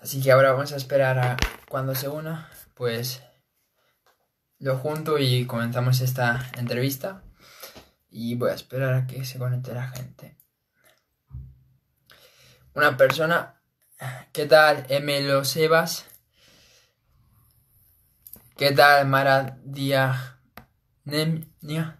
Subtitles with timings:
[0.00, 1.36] Así que ahora vamos a esperar a
[1.68, 3.22] cuando se una, pues
[4.58, 7.22] lo junto y comenzamos esta entrevista.
[8.10, 10.38] Y voy a esperar a que se conecte la gente.
[12.74, 13.60] Una persona.
[14.32, 16.06] ¿Qué tal, Emelo Sebas?
[18.56, 19.58] ¿Qué tal, Mara
[21.04, 21.98] Nemnia?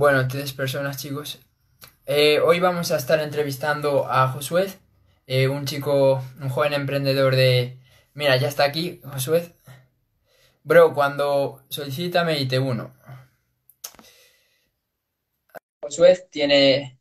[0.00, 1.40] Bueno, tres personas, chicos.
[2.06, 4.72] Eh, hoy vamos a estar entrevistando a Josué,
[5.26, 7.78] eh, un chico, un joven emprendedor de...
[8.14, 9.52] Mira, ya está aquí, Josué.
[10.64, 12.94] Bro, cuando solicítame y te uno.
[15.82, 16.98] Josué tiene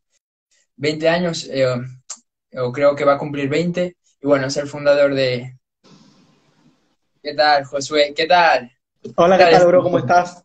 [0.76, 1.73] 20 años, eh,
[2.58, 5.58] o creo que va a cumplir 20, y bueno, es el fundador de...
[7.23, 8.14] ¿Qué tal, Josué?
[8.14, 8.70] ¿Qué tal?
[9.16, 9.84] Hola, ¿qué tal, bro?
[9.84, 10.44] ¿Cómo estás?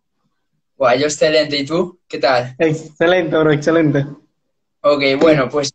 [0.77, 1.56] Bueno, yo excelente.
[1.56, 2.01] ¿Y tú?
[2.09, 2.55] ¿Qué tal?
[2.59, 4.06] Excelente, bro, excelente.
[4.80, 5.73] Ok, bueno, pues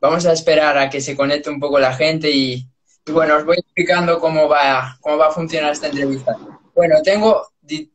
[0.00, 2.66] vamos a esperar a que se conecte un poco la gente y,
[3.06, 6.36] bueno, os voy explicando cómo va, cómo va a funcionar esta entrevista.
[6.74, 7.48] Bueno, tengo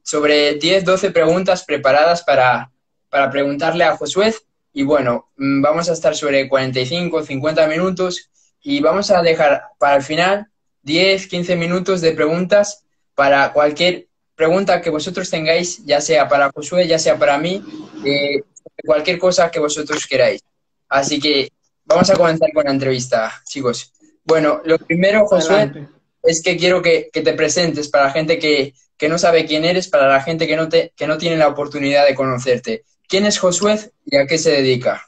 [0.04, 2.72] sobre 10, 12 preguntas preparadas para,
[3.10, 4.34] para preguntarle a Josué
[4.74, 8.30] y bueno, mm, vamos a estar sobre 45, 50 minutos
[8.62, 10.48] y vamos a dejar para el final
[10.84, 12.86] 10, 15 minutos de preguntas
[13.16, 14.09] para cualquier
[14.40, 17.62] pregunta que vosotros tengáis, ya sea para Josué, ya sea para mí,
[18.06, 18.42] eh,
[18.86, 20.42] cualquier cosa que vosotros queráis.
[20.88, 21.52] Así que
[21.84, 23.92] vamos a comenzar con la entrevista, chicos.
[24.24, 25.90] Bueno, lo primero, Josué,
[26.24, 28.74] es que quiero que, te presentes para la gente que,
[29.10, 32.08] no sabe quién eres, para la gente que no, te, que no tiene la oportunidad
[32.08, 32.86] de conocerte.
[33.10, 35.06] ¿Quién es Josué y a qué se dedica?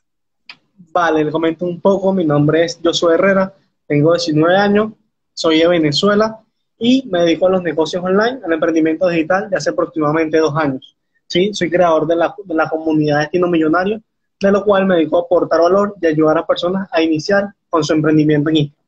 [0.91, 2.11] Vale, le comento un poco.
[2.11, 3.53] Mi nombre es Josué Herrera,
[3.87, 4.91] tengo 19 años,
[5.33, 6.41] soy de Venezuela
[6.83, 10.97] y me dedico a los negocios online, al emprendimiento digital de hace aproximadamente dos años.
[11.27, 11.53] ¿sí?
[11.53, 14.01] Soy creador de la, de la comunidad Destino Millonario,
[14.39, 17.83] de lo cual me dedico a aportar valor y ayudar a personas a iniciar con
[17.83, 18.85] su emprendimiento en Instagram.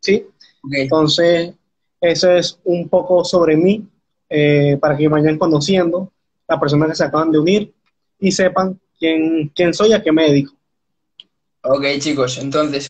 [0.00, 0.26] ¿Sí?
[0.72, 1.54] Entonces,
[2.02, 3.88] eso es un poco sobre mí,
[4.28, 6.12] eh, para que vayan conociendo
[6.46, 7.72] las personas que se acaban de unir
[8.20, 10.52] y sepan quién, quién soy y a qué me dedico.
[11.62, 12.88] Ok, chicos, entonces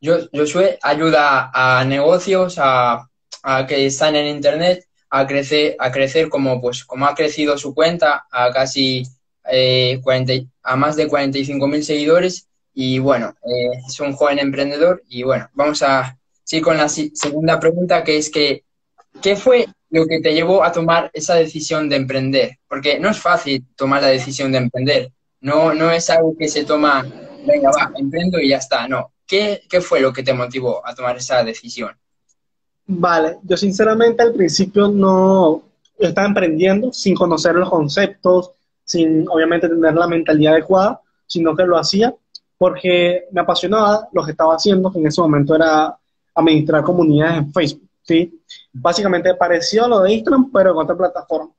[0.00, 3.06] yo, Josué ayuda a negocios a,
[3.68, 8.26] que están en internet a crecer, a crecer como pues como ha crecido su cuenta
[8.30, 9.02] a casi
[9.50, 10.00] eh,
[10.62, 15.48] a más de 45 mil seguidores y bueno, eh, es un joven emprendedor y bueno,
[15.52, 18.64] vamos a seguir con la segunda pregunta que es que
[19.22, 22.58] ¿qué fue lo que te llevó a tomar esa decisión de emprender?
[22.68, 26.64] Porque no es fácil tomar la decisión de emprender, no, no es algo que se
[26.64, 27.06] toma
[27.46, 28.88] venga, va, emprendo y ya está.
[28.88, 29.12] No.
[29.26, 31.90] ¿Qué, fue lo que te motivó a tomar esa decisión?
[32.86, 35.62] Vale, yo sinceramente al principio no
[35.98, 38.52] estaba emprendiendo sin conocer los conceptos,
[38.84, 42.14] sin obviamente tener la mentalidad adecuada, sino que lo hacía
[42.56, 45.96] porque me apasionaba lo que estaba haciendo, que en ese momento era
[46.34, 48.42] administrar comunidades en Facebook, ¿sí?
[48.72, 51.50] Básicamente pareció a lo de Instagram, pero en otra plataforma,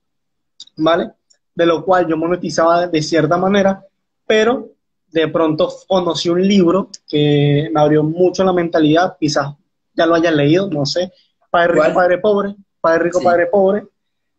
[0.77, 1.11] ¿vale?
[1.53, 3.85] De lo cual yo monetizaba de cierta manera,
[4.25, 4.69] pero
[5.11, 9.53] de pronto conocí un libro que me abrió mucho la mentalidad, quizás
[9.93, 11.11] ya lo hayan leído, no sé,
[11.49, 13.87] Padre Rico, Padre Pobre, Padre Rico, Padre Pobre,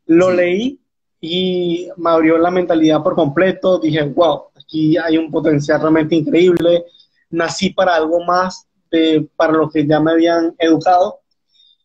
[0.06, 0.80] lo leí
[1.20, 6.84] y me abrió la mentalidad por completo, dije, wow, aquí hay un potencial realmente increíble,
[7.30, 11.20] nací para algo más de, para lo que ya me habían educado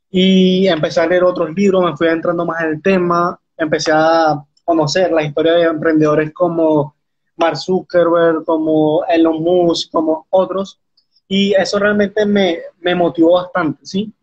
[0.09, 4.41] y empecé a leer otros libros, me fui entrando más en el tema, empecé a
[4.63, 6.95] conocer la historia de emprendedores como
[7.35, 10.79] Mark Zuckerberg, como Elon Musk, como otros,
[11.27, 12.61] y eso realmente me,
[12.95, 14.13] motivó bastante, ¿sí?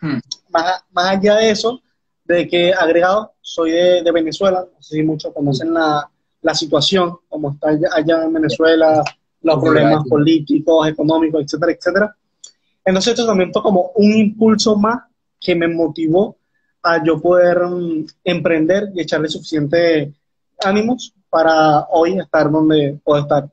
[0.00, 0.18] Hmm.
[0.48, 1.80] Más, allá de eso,
[2.24, 6.08] de que agregado, soy de, Venezuela, no sé si muchos conocen la,
[6.54, 9.02] situación, como está allá, en Venezuela,
[9.42, 12.16] los problemas políticos, económicos, etcétera, etcétera.
[12.84, 15.02] Entonces esto también fue como un impulso más
[15.38, 16.36] que me motivó
[16.82, 20.12] a yo poder mm, emprender y echarle suficiente
[20.62, 23.48] ánimos para hoy estar donde puedo estar.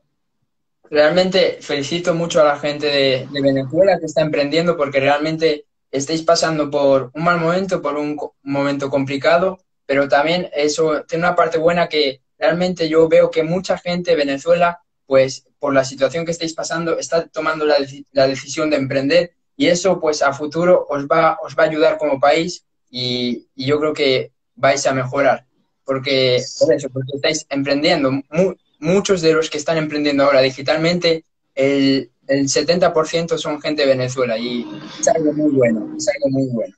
[0.90, 6.70] Realmente felicito mucho a la gente de, Venezuela que está emprendiendo porque realmente estáis pasando
[6.70, 11.88] por un mal momento, por un momento complicado, pero también eso tiene una parte buena
[11.88, 16.54] que realmente yo veo que mucha gente de Venezuela, pues por la situación que estáis
[16.54, 17.76] pasando, está tomando la,
[18.26, 22.20] decisión de emprender y eso pues a futuro os va, os va a ayudar como
[22.20, 25.47] país y yo creo que vais a mejorar
[25.88, 28.10] porque, por eso, porque estáis emprendiendo.
[28.78, 31.24] muchos de los que están emprendiendo ahora digitalmente,
[31.54, 34.68] el, el 70% son gente de Venezuela y
[35.00, 36.74] es algo muy bueno, es algo muy bueno.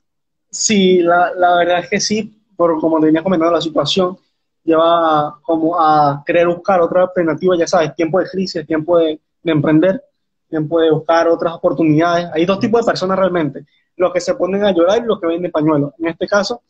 [0.49, 4.17] Sí, la, la verdad es que sí, por como te venía comentando la situación,
[4.63, 10.01] lleva como a querer buscar otra alternativa, ya sabes, tiempo de crisis, tiempo de, emprender,
[10.49, 12.29] tiempo de buscar otras oportunidades.
[12.33, 13.65] Hay dos tipos de personas realmente,
[13.97, 15.91] los que se ponen a llorar y los que venden pañuelos.
[15.99, 16.61] En este caso,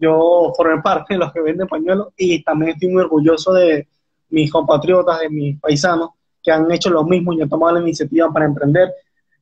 [0.00, 3.88] yo formé parte de los que venden pañuelos y también estoy muy orgulloso de
[4.30, 6.10] mis compatriotas, de mis paisanos,
[6.42, 8.92] que han hecho lo mismo y han tomado la iniciativa para emprender,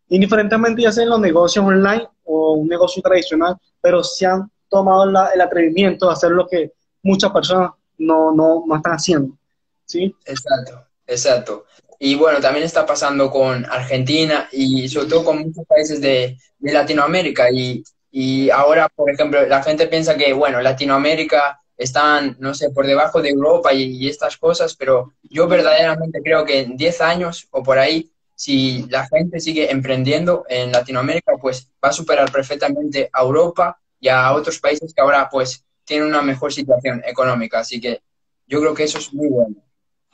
[0.09, 5.05] indiferentemente ya sea en los negocios online o un negocio tradicional, pero se han tomado
[5.05, 6.73] el atrevimiento de hacer lo que
[7.03, 9.37] muchas personas no, no, no están haciendo.
[9.85, 10.15] ¿sí?
[10.25, 11.65] Exacto, exacto.
[11.99, 16.73] Y bueno, también está pasando con Argentina y sobre todo con muchos países de, de
[16.73, 17.51] Latinoamérica.
[17.51, 17.83] Y,
[18.19, 23.21] y, ahora, por ejemplo, la gente piensa que, bueno, Latinoamérica están, no sé, por debajo
[23.21, 27.63] de Europa y, y estas cosas, pero yo verdaderamente creo que en 10 años o
[27.63, 33.21] por ahí, si la gente sigue emprendiendo en Latinoamérica, pues va a superar perfectamente a
[33.21, 37.59] Europa y a otros países que ahora pues tienen una mejor situación económica.
[37.59, 38.01] Así que
[38.47, 39.57] yo creo que eso es muy bueno.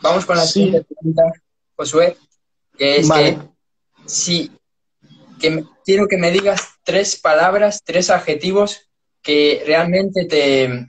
[0.00, 1.22] Vamos con la siguiente pregunta,
[1.76, 2.16] Josué,
[2.76, 3.38] que es que
[4.06, 4.50] si
[5.40, 8.88] que quiero que me digas tres palabras, tres adjetivos
[9.22, 10.86] que realmente te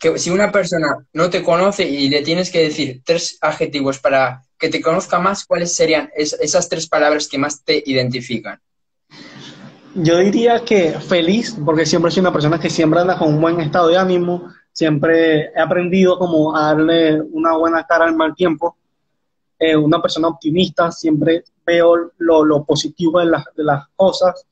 [0.00, 4.42] que si una persona no te conoce y le tienes que decir tres adjetivos para
[4.58, 8.60] que te conozca más, ¿cuáles serían esas tres palabras que más te identifican?
[9.94, 13.60] Yo diría que feliz, porque siempre soy una persona que siempre anda con un buen
[13.60, 18.76] estado de ánimo, siempre he aprendido como a darle una buena cara al mal tiempo,
[19.58, 24.46] eh, una persona optimista, siempre veo lo, positivo de las, de las cosas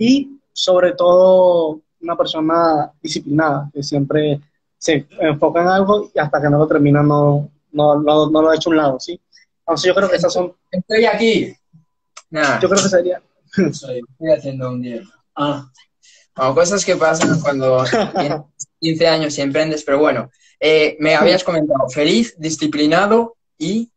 [0.00, 4.40] y sobre todo una persona disciplinada, que siempre
[4.78, 8.56] se enfoca en algo y hasta que no lo termina no, no, no, lo ha
[8.56, 9.20] hecho a un lado, ¿sí?
[9.58, 10.54] Entonces yo creo que esas son...
[10.70, 11.54] Estoy aquí.
[12.30, 13.22] Yo creo que sería
[13.56, 14.02] estoy
[14.34, 15.02] haciendo un día.
[15.34, 15.68] Ah.
[16.34, 17.84] cosas que pasan cuando
[18.18, 18.40] tienes
[18.80, 23.90] 15 años y emprendes, pero bueno, eh, me habías comentado, feliz, disciplinado y...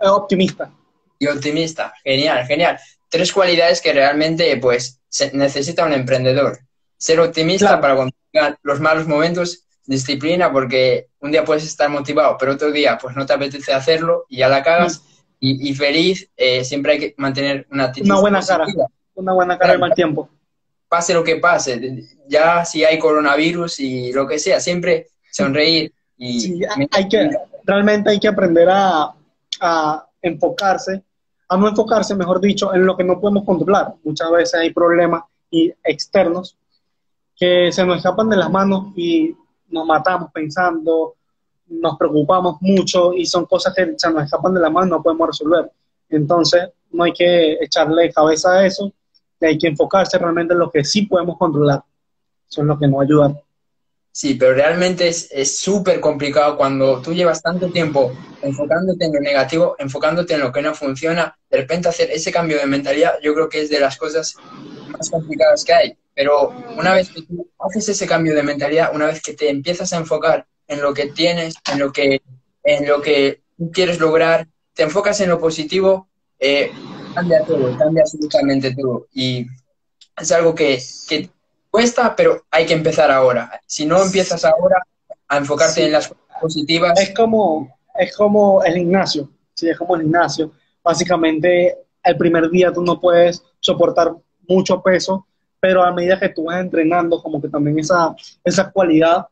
[0.00, 0.72] Eh, optimista.
[1.18, 2.78] Y optimista, genial, genial.
[3.10, 5.00] Tres cualidades que realmente pues
[5.32, 6.58] necesita un emprendedor.
[6.96, 8.14] Ser optimista para cuando
[8.62, 13.26] los malos momentos, disciplina porque un día puedes estar motivado, pero otro día pues no
[13.26, 15.00] te apetece hacerlo y ya la cagas.
[15.00, 15.14] Mm
[15.46, 18.66] y, feliz, eh, siempre hay que mantener una actitud Una buena cara,
[19.14, 20.28] una buena cara al mal tiempo.
[20.88, 25.92] Pase lo que pase, ya si hay coronavirus y lo que sea, siempre sonreír.
[26.16, 26.62] Y
[26.92, 27.30] hay que,
[27.64, 29.14] realmente hay que aprender a,
[29.60, 31.02] a enfocarse,
[31.48, 33.94] a no enfocarse, mejor dicho, en lo que no podemos controlar.
[34.04, 36.56] Muchas veces hay problemas y externos
[37.36, 39.34] que se nos escapan de las manos y
[39.68, 41.14] nos matamos pensando,
[41.66, 45.28] nos preocupamos mucho y son cosas que se nos escapan de la mano, no podemos
[45.28, 45.70] resolver.
[46.08, 48.92] Entonces, no hay que echarle cabeza a eso
[49.40, 51.82] y hay que enfocarse realmente en lo que sí podemos controlar.
[52.48, 53.34] Eso es lo que nos ayuda.
[54.16, 58.12] Sí, pero realmente es súper complicado cuando tú llevas tanto tiempo
[58.42, 62.58] enfocándote en lo negativo, enfocándote en lo que no funciona, de repente hacer ese cambio
[62.58, 64.36] de mentalidad, yo creo que es de las cosas
[64.86, 65.98] más complicadas que hay.
[66.14, 69.92] Pero una vez que tú haces ese cambio de mentalidad, una vez que te empiezas
[69.92, 72.22] a enfocar en lo que tienes, en lo que,
[72.62, 73.40] en lo que
[73.72, 76.08] quieres lograr, te enfocas en lo positivo,
[76.38, 76.70] eh,
[77.16, 79.08] cambia todo, cambia absolutamente todo.
[79.12, 79.44] Y
[80.16, 81.30] es algo que, que,
[81.74, 83.60] cuesta, pero hay que empezar ahora.
[83.66, 84.86] Si no empiezas ahora
[85.26, 87.00] a enfocarte en las cosas positivas.
[87.00, 90.52] Es como, es como el gimnasio, sí, es como el gimnasio.
[90.84, 94.14] Básicamente, el primer día tú no puedes soportar
[94.46, 95.26] mucho peso,
[95.58, 98.14] pero a medida que tú vas entrenando, como que también esa,
[98.44, 99.26] esa cualidad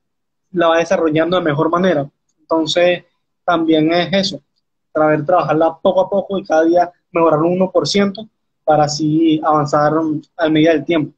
[0.51, 2.11] la va desarrollando de mejor manera.
[2.41, 3.05] Entonces,
[3.45, 4.43] también es eso,
[4.91, 8.29] tratar trabajarla poco a poco y cada día mejorar un 1%
[8.65, 9.93] para así avanzar
[10.37, 11.17] a medida del tiempo.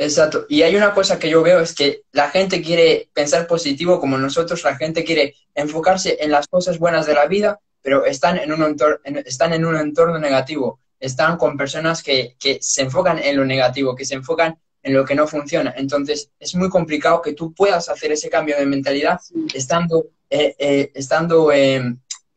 [0.00, 0.46] Exacto.
[0.48, 4.16] Y hay una cosa que yo veo es que la gente quiere pensar positivo como
[4.16, 8.50] nosotros, la gente quiere enfocarse en las cosas buenas de la vida, pero están en
[8.50, 13.36] un entorno, están en un entorno negativo, están con personas que, que se enfocan en
[13.36, 15.74] lo negativo, que se enfocan en lo que no funciona.
[15.76, 19.20] Entonces, es muy complicado que tú puedas hacer ese cambio de mentalidad
[19.52, 21.50] estando, eh, eh, estando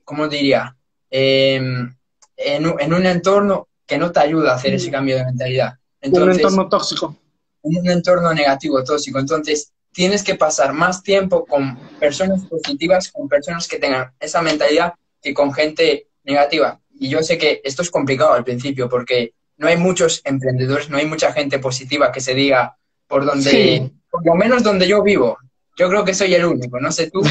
[0.03, 0.75] ¿cómo diría?
[1.09, 1.97] en,
[2.35, 5.75] en, un entorno que no te ayuda a hacer ese cambio de mentalidad.
[6.01, 7.22] un entorno tóxico.
[7.63, 9.19] Un entorno negativo, tóxico.
[9.19, 14.93] Entonces, tienes que pasar más tiempo con personas positivas, con personas que tengan esa mentalidad,
[15.21, 16.79] que con gente negativa.
[16.99, 20.97] Y yo sé que esto es complicado al principio porque no hay muchos emprendedores, no
[20.97, 22.77] hay mucha gente positiva que se diga
[23.07, 25.37] por donde, por lo menos donde yo vivo.
[25.77, 27.21] Yo creo que soy el único, no sé tú.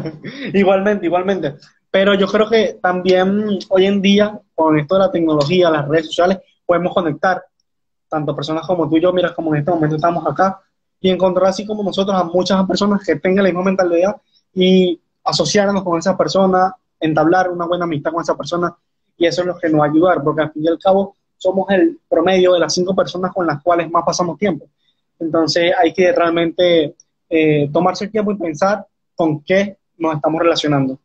[0.54, 1.54] igualmente, igualmente.
[1.90, 6.06] Pero yo creo que también hoy en día, con esto de la tecnología, las redes
[6.06, 7.42] sociales, podemos conectar
[8.10, 10.60] tanto personas como tú y yo, mira, como en este momento estamos acá,
[11.00, 14.16] y encontrar así como nosotros a muchas personas que tengan la misma mentalidad
[14.52, 18.76] y asociarnos con esa persona, entablar una buena amistad con esa persona,
[19.16, 21.16] y eso es lo que nos va a ayudar, porque al fin y al cabo
[21.36, 24.66] somos el promedio de las cinco personas con las cuales más pasamos tiempo.
[25.18, 26.96] Entonces hay que realmente
[27.28, 30.98] eh, tomarse el tiempo y pensar con qué nos estamos relacionando.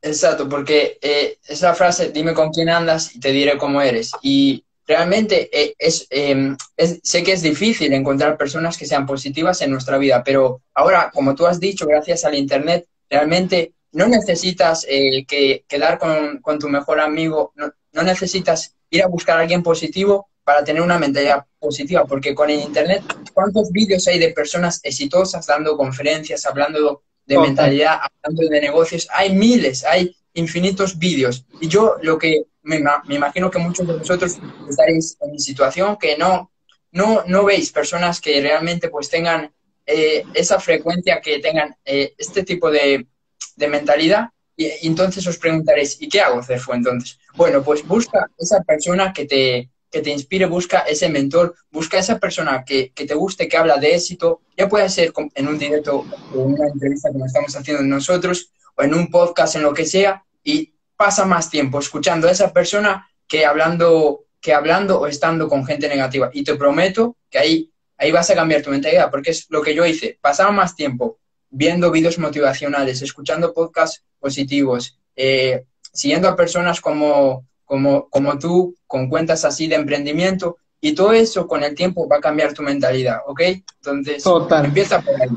[0.00, 4.12] Exacto, porque eh, esa frase, dime con quién andas y te diré cómo eres.
[4.22, 5.74] Y realmente eh,
[6.10, 10.62] em, es, sé que es difícil encontrar personas que sean positivas en nuestra vida, pero
[10.74, 16.38] ahora, como tú has dicho, gracias al Internet, realmente no necesitas eh, que quedar con,
[16.40, 20.82] con, tu mejor amigo, no, no, necesitas ir a buscar a alguien positivo para tener
[20.82, 23.02] una mentalidad positiva, porque con el Internet,
[23.32, 29.08] ¿cuántos vídeos hay de personas exitosas dando conferencias, hablando de mentalidad, hablando de negocios?
[29.10, 31.44] Hay miles, hay infinitos vídeos.
[31.60, 32.82] Y yo lo que me,
[33.14, 36.50] imagino que muchos de vosotros estaréis en mi situación, que no,
[36.90, 39.52] no, no veis personas que realmente pues tengan
[39.86, 43.06] eh, esa frecuencia, que tengan eh, este tipo de,
[43.54, 44.30] de mentalidad.
[44.56, 46.74] Y, entonces os preguntaréis, ¿y qué hago, Cefo?
[46.74, 51.98] Entonces, bueno, pues busca esa persona que te, que te inspire, busca ese mentor, busca
[51.98, 55.58] esa persona que, que, te guste, que habla de éxito, ya puede ser en un
[55.58, 56.04] directo
[56.34, 59.86] o en una entrevista como estamos haciendo nosotros, o en un podcast, en lo que
[59.86, 65.48] sea, y pasa más tiempo escuchando a esa persona que hablando, que hablando o estando
[65.48, 66.30] con gente negativa.
[66.32, 69.74] Y te prometo que ahí, ahí vas a cambiar tu mentalidad, porque es lo que
[69.74, 70.18] yo hice.
[70.20, 71.18] Pasaba más tiempo
[71.50, 79.08] viendo vídeos motivacionales, escuchando podcasts positivos, eh, siguiendo a personas como, como, como tú, con
[79.08, 83.18] cuentas así de emprendimiento, y todo eso con el tiempo va a cambiar tu mentalidad,
[83.26, 83.40] ¿ok?
[83.76, 84.22] Entonces,
[84.62, 85.28] empieza por ahí.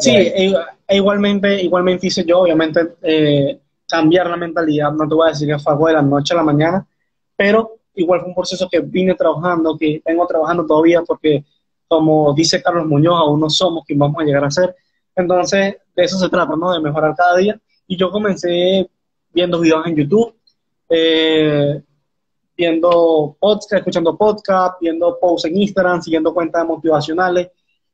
[0.00, 0.54] sí, e,
[0.86, 3.58] e igualmente, igualmente hice yo, obviamente, eh,
[3.90, 6.44] cambiar la mentalidad, no te voy a decir que fue de la noche a la
[6.44, 6.86] mañana,
[7.36, 11.44] pero igual fue un proceso que vine trabajando, que vengo trabajando todavía porque,
[11.88, 14.76] como dice Carlos Muñoz, aún no somos quien vamos a llegar a ser.
[15.16, 16.72] Entonces, de eso se trata, ¿no?
[16.72, 17.60] De mejorar cada día.
[17.88, 18.88] Y yo comencé
[19.32, 20.34] viendo videos en YouTube,
[20.88, 21.82] eh,
[22.56, 27.48] viendo podcast, escuchando podcast, viendo posts en Instagram, siguiendo cuentas motivacionales.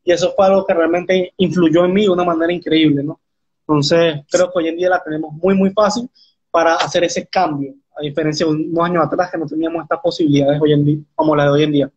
[0.04, 3.18] Y eso fue algo que realmente influyó en mí de una manera increíble, ¿no?
[3.68, 6.08] Entonces, creo que hoy en día la tenemos muy, muy fácil
[6.50, 10.60] para hacer ese cambio, a diferencia de unos años atrás que no teníamos estas posibilidades
[10.60, 11.90] hoy en día, como la de hoy en día.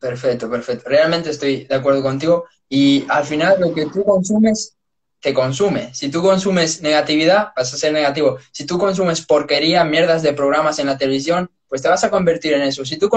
[0.00, 0.88] Perfecto, perfecto.
[0.88, 2.46] Realmente estoy de acuerdo contigo.
[2.68, 4.76] Y al final lo que tú consumes,
[5.20, 5.94] te consume.
[5.94, 8.38] Si tú consumes negatividad, vas a ser negativo.
[8.50, 12.54] Si tú consumes porquería, mierdas de programas en la televisión, pues te vas a convertir
[12.54, 12.84] en eso.
[12.84, 13.10] Si tú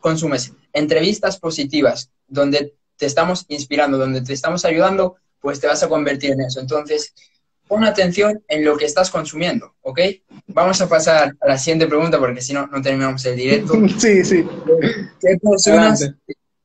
[0.00, 5.88] consumes entrevistas positivas, donde te estamos inspirando, donde te estamos ayudando, pues te vas a
[5.88, 6.60] convertir en eso.
[6.60, 7.14] Entonces,
[7.70, 10.00] pon atención en lo que estás consumiendo, ¿ok?
[10.48, 13.74] Vamos a pasar a la siguiente pregunta porque si no, no terminamos el directo.
[13.98, 14.44] Sí, sí.
[15.20, 16.12] ¿Qué personas,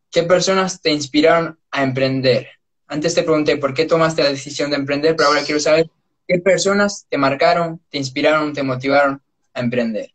[0.10, 2.48] ¿Qué personas te inspiraron a emprender?
[2.88, 5.89] Antes te pregunté por qué tomaste la decisión de emprender, pero ahora quiero saber
[6.27, 9.22] qué personas te marcaron, te inspiraron, te motivaron
[9.53, 10.10] a emprender.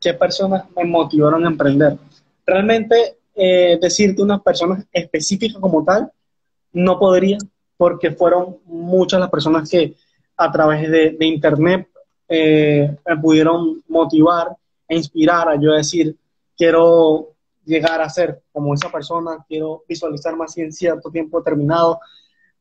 [0.00, 1.96] ¿Qué personas me motivaron a emprender?
[2.44, 6.12] Realmente, eh, decirte unas personas específicas como tal,
[6.72, 7.38] no podría,
[7.76, 9.94] porque fueron muchas las personas que
[10.36, 11.88] a través de, Internet
[12.28, 14.56] eh, me pudieron motivar
[14.88, 16.16] e inspirar a yo decir,
[16.56, 17.32] quiero
[17.64, 22.00] llegar a ser como esa persona, quiero visualizarme así en cierto tiempo determinado.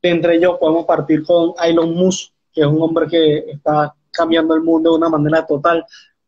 [0.02, 4.56] De entre ellos podemos partir con Elon Musk, que es un hombre que está cambiando
[4.56, 5.86] el mundo de una manera total.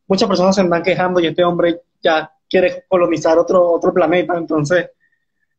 [0.08, 4.91] Muchas personas se andan quejando y este hombre ya quiere colonizar otro, otro planeta, entonces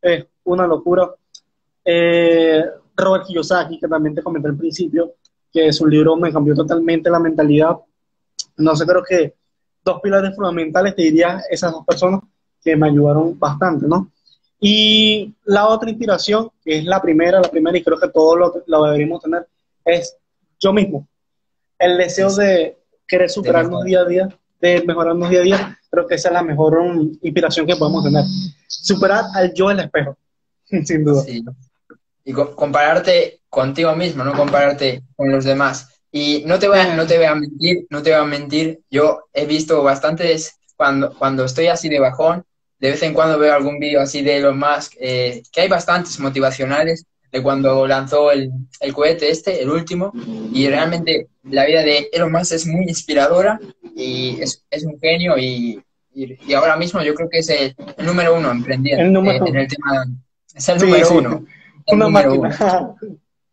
[0.01, 1.09] es una locura.
[1.83, 2.63] Eh,
[2.99, 5.15] Robert Kiyosaki, que también te comenté al principio,
[5.51, 7.77] que su libro me cambió totalmente la mentalidad.
[8.57, 9.35] No sé, creo que
[9.83, 12.21] dos pilares fundamentales, te diría esas dos personas
[12.61, 14.11] que me ayudaron bastante, ¿no?
[14.59, 18.63] Y la otra inspiración, que es la primera, la primera, y creo que todos lo,
[18.67, 19.47] lo deberíamos tener,
[19.85, 20.17] es
[20.59, 21.07] yo mismo.
[21.77, 22.77] El deseo de
[23.07, 24.29] querer superarnos día a día,
[24.59, 28.03] de mejorarnos día a día, creo que esa es la mejor um, inspiración que podemos
[28.03, 28.25] tener.
[28.67, 30.17] Superar al yo el espejo,
[30.83, 31.23] sin duda
[32.23, 36.01] y compararte contigo mismo, no compararte con los demás.
[36.11, 38.81] Y no te voy a, no te voy a mentir, no te voy a mentir,
[38.89, 42.43] yo he visto bastantes, cuando, cuando estoy así de bajón,
[42.79, 46.19] de vez en cuando veo algún vídeo así de Elon Musk, eh, que hay bastantes
[46.19, 50.11] motivacionales de cuando lanzó el, el, cohete este, el último,
[50.53, 53.59] y realmente la vida de Elon Musk es muy inspiradora
[53.95, 55.79] y es, es un genio y,
[56.13, 60.05] y, ahora mismo yo creo que es el, número uno emprendiendo el en el tema,
[60.55, 61.45] es el número uno.
[61.87, 62.95] Una máquina.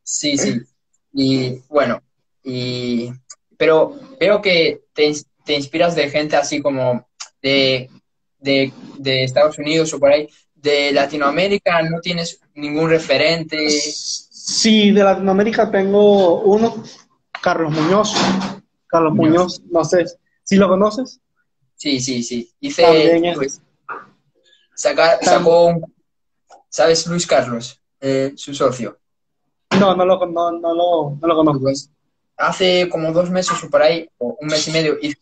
[0.08, 0.60] Sí, sí.
[1.12, 2.00] Y bueno,
[2.44, 3.10] y,
[3.56, 5.12] pero veo que te,
[5.44, 7.08] te inspiras de gente así como
[7.42, 7.90] de,
[8.38, 10.28] de, de, Estados Unidos o por ahí.
[10.54, 13.68] De Latinoamérica no tienes ningún referente.
[13.68, 16.84] Sí, de Latinoamérica tengo uno
[17.42, 18.14] Carlos Muñoz.
[18.86, 20.04] Carlos Muñoz, no sé,
[20.44, 21.20] ¿sí lo conoces?
[21.74, 22.50] Sí, sí, sí.
[22.60, 23.60] Hice, pues,
[24.74, 25.94] sacó un,
[26.68, 28.98] ¿Sabes Luis Carlos, eh, su socio?
[29.78, 31.62] No, no lo, no, no lo, no lo conozco.
[31.62, 31.90] Pues,
[32.36, 35.18] hace como dos meses o por ahí, o un mes y medio, hice,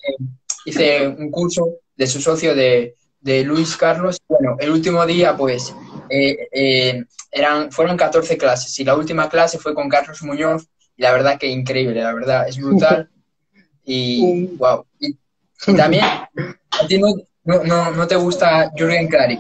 [0.65, 4.21] hice un curso de su socio de, de Luis Carlos.
[4.29, 5.75] Bueno, el último día, pues,
[6.09, 11.03] eh, eh, eran, fueron 14 clases y la última clase fue con Carlos Muñoz y
[11.03, 13.09] la verdad que increíble, la verdad, es brutal.
[13.87, 14.87] Y, wow.
[14.99, 15.15] Y,
[15.77, 17.09] también, ¿a ti no,
[17.45, 19.39] no, no, te gusta Jürgen Clary?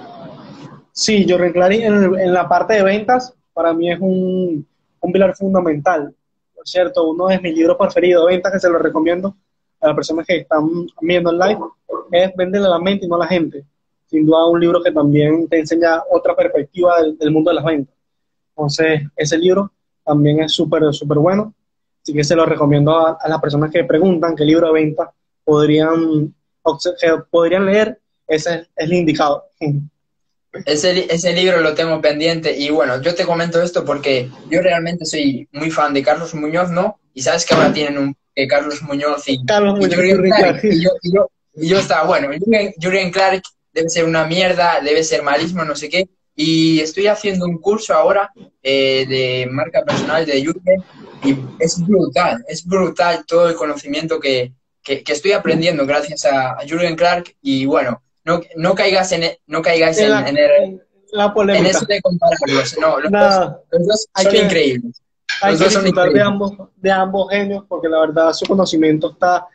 [0.96, 4.64] Sí, Jürgen Clary en, la parte de ventas para mí es un,
[5.00, 6.14] un pilar fundamental.
[6.54, 9.34] Por cierto, uno de mis libros preferidos de ventas que se lo recomiendo
[9.80, 11.60] a las personas que están viendo el live
[12.12, 13.64] es Vende a la mente y no a la gente.
[14.06, 17.94] Sin duda un libro que también te enseña otra perspectiva del, mundo de las ventas.
[18.50, 19.72] Entonces, ese libro
[20.04, 21.52] también es súper, súper bueno.
[22.02, 26.32] Así que se lo recomiendo a, las personas que preguntan qué libro de venta podrían,
[27.30, 27.98] podrían leer.
[28.28, 29.42] Ese es el indicado.
[30.66, 32.56] Ese, ese libro lo tengo pendiente.
[32.56, 36.70] Y bueno, yo te comento esto porque yo realmente soy muy fan de Carlos Muñoz,
[36.70, 37.00] ¿no?
[37.12, 39.98] Y sabes que ahora tienen un eh, Carlos Muñoz y, Carlos Muñoz,
[40.64, 42.28] y, yo, y, yo, y, yo, estaba, bueno,
[42.80, 43.42] Julian Clark
[43.72, 46.08] debe ser una mierda, debe ser malísimo, no sé qué.
[46.34, 48.32] Y estoy haciendo un curso ahora
[48.62, 50.82] eh, de marca personal de Jürgen
[51.22, 56.52] y es brutal, es brutal todo el conocimiento que, que, que estoy aprendiendo gracias a,
[56.52, 57.36] a Jürgen Clark.
[57.40, 61.84] Y bueno, no, no caigas en, e, no caigas en, en, el, la en eso
[61.86, 62.78] de compararlos.
[62.78, 65.02] No, los, dos, los dos son increíbles.
[65.42, 69.46] Hay que disfrutar de ambos, de ambos genios porque la verdad su conocimiento está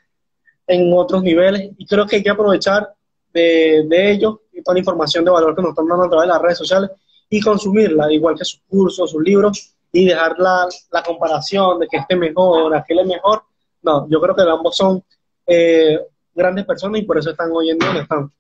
[0.68, 2.94] en otros niveles y creo que hay que aprovechar
[3.34, 6.28] de, de ellos y toda la información de valor que nos están dando a través
[6.28, 6.92] de las redes sociales
[7.30, 11.98] y consumirla, igual que sus cursos, sus libros, y dejar la, la comparación de que
[11.98, 13.44] este mejor, aquel es mejor.
[13.82, 15.04] No, yo creo que ambos son
[15.48, 16.00] eh,
[16.34, 18.32] grandes personas y por eso están hoy en día donde están.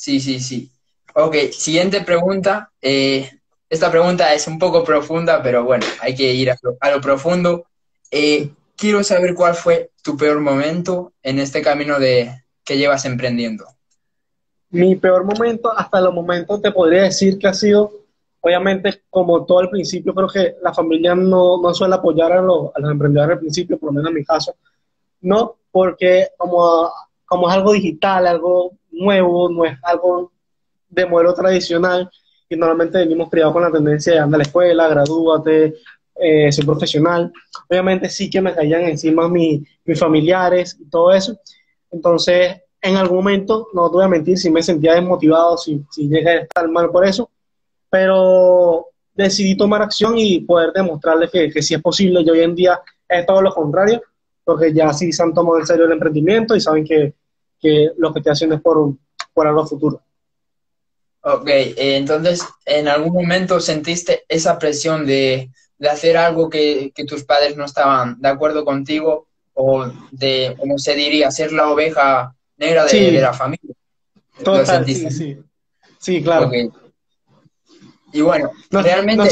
[0.00, 0.70] Sí, sí, sí.
[1.14, 2.72] Ok, siguiente pregunta.
[2.80, 3.30] Eh,
[3.68, 6.56] esta pregunta es un poco profunda, pero bueno, hay que ir a
[6.90, 7.66] lo, profundo.
[8.10, 13.66] Eh, quiero saber cuál fue tu peor momento en este camino de que llevas emprendiendo.
[14.70, 17.92] Mi peor momento, hasta los momentos te podría decir que ha sido,
[18.40, 22.70] obviamente, como todo al principio, creo que la familia no, no suele apoyar a, los,
[22.74, 24.54] a los emprendedores al principio, por lo menos en mi caso,
[25.20, 26.90] no, porque como,
[27.26, 30.32] como es algo digital, algo nuevo, no es algo
[30.88, 32.10] de modelo tradicional
[32.48, 35.74] y normalmente venimos criados con la tendencia de andar a la escuela, gradúate,
[36.16, 37.32] eh, ser profesional.
[37.68, 39.64] Obviamente sí que me caían encima mis
[39.98, 41.38] familiares y todo eso.
[41.90, 46.08] Entonces, en algún momento, no te voy a mentir, si me sentía desmotivado, si, si
[46.08, 47.30] llegué a estar mal por eso,
[47.88, 52.22] pero decidí tomar acción y poder demostrarles que, que sí es posible.
[52.22, 54.02] Y hoy en día es todo lo contrario,
[54.44, 57.14] porque ya sí se han tomado en serio el emprendimiento y saben que
[57.60, 58.94] que lo que estoy haciendo es por,
[59.32, 60.02] por algo futuro.
[61.22, 67.04] Ok, eh, entonces, ¿en algún momento sentiste esa presión de, de hacer algo que, que,
[67.04, 72.34] tus padres no estaban de acuerdo contigo o de, como se diría, ser la oveja
[72.56, 73.74] negra de, de la familia?
[74.42, 75.38] Total, sí, sí.
[75.98, 76.46] Sí, claro.
[76.46, 76.70] Okay.
[78.12, 79.28] Y bueno, realmente...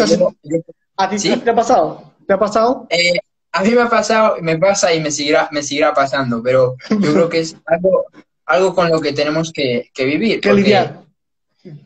[1.01, 2.13] ¿A ti te ha pasado?
[2.27, 2.87] ¿Te ha pasado?
[2.91, 3.19] Eh,
[3.53, 7.13] a mí me ha pasado, me pasa y me seguirá, me seguirá pasando, pero yo
[7.13, 8.07] creo que es algo,
[8.47, 10.41] algo con lo que tenemos que, que vivir.
[10.41, 11.03] Que lidiar.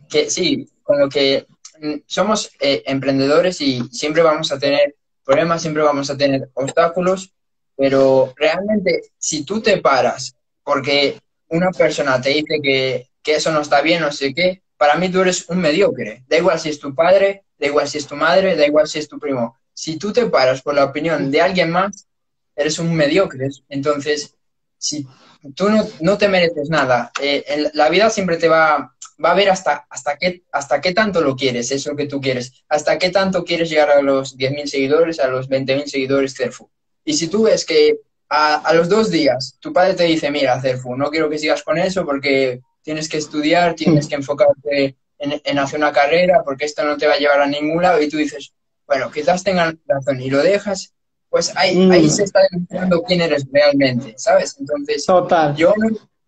[0.08, 1.46] Que, sí, con lo que
[1.80, 7.32] mm, somos eh, emprendedores y siempre vamos a tener problemas, siempre vamos a tener obstáculos,
[7.76, 13.60] pero realmente si tú te paras porque una persona te dice que, que eso no
[13.60, 16.24] está bien, no sé qué, para mí tú eres un mediocre.
[16.28, 18.98] Da igual si es tu padre, da igual si es tu madre, da igual si
[18.98, 22.06] es tu primo si tú te paras por la opinión de alguien más,
[22.54, 23.48] eres un mediocre.
[23.68, 24.34] Entonces,
[24.78, 25.06] si
[25.54, 25.68] tú
[26.00, 30.16] no, te mereces nada, eh, la vida siempre te va, va a ver hasta, hasta,
[30.16, 33.90] qué, hasta qué tanto lo quieres, eso que tú quieres, hasta qué tanto quieres llegar
[33.90, 36.68] a los 10.000 seguidores, a los 20.000 seguidores Cerfu.
[37.04, 40.96] Y si tú ves que a, los dos días tu padre te dice, mira, Cerfu,
[40.96, 45.58] no quiero que sigas con eso porque tienes que estudiar, tienes que enfocarte en, en
[45.58, 48.16] hacer una carrera, porque esto no te va a llevar a ningún lado, y tú
[48.16, 48.52] dices,
[48.92, 50.92] bueno, quizás tengan razón y lo dejas,
[51.30, 51.92] pues ahí, mm.
[51.92, 54.54] ahí se está demostrando quién eres realmente, ¿sabes?
[54.60, 55.56] Entonces, Total.
[55.56, 55.72] yo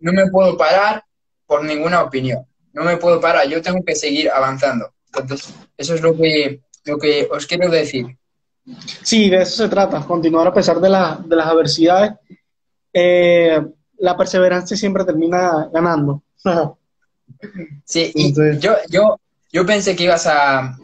[0.01, 1.05] no, me puedo parar
[1.47, 4.95] por ninguna opinión, no me puedo parar, yo tengo que seguir avanzando.
[5.09, 8.17] Entonces, eso es lo que, lo que os quiero decir.
[9.03, 12.13] Sí, de eso se trata, continuar a pesar de, la, de las adversidades.
[12.95, 13.61] Eh,
[13.99, 16.23] la perseverancia siempre termina ganando.
[17.85, 19.21] sí, y yo, yo,
[19.53, 20.79] yo pensé que ibas a,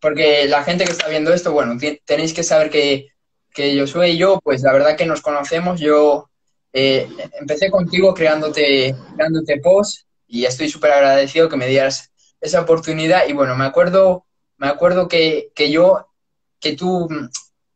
[0.00, 3.08] porque la gente que está viendo esto, bueno, tenéis que saber que
[3.54, 5.80] que Josué y yo, pues la verdad que nos conocemos.
[5.80, 6.28] Yo
[6.72, 7.08] eh,
[7.40, 12.10] empecé contigo creándote, creándote post y estoy súper agradecido que me dieras
[12.40, 13.28] esa oportunidad.
[13.28, 14.26] Y bueno, me acuerdo,
[14.58, 16.08] me acuerdo que, que yo,
[16.58, 17.08] que tú,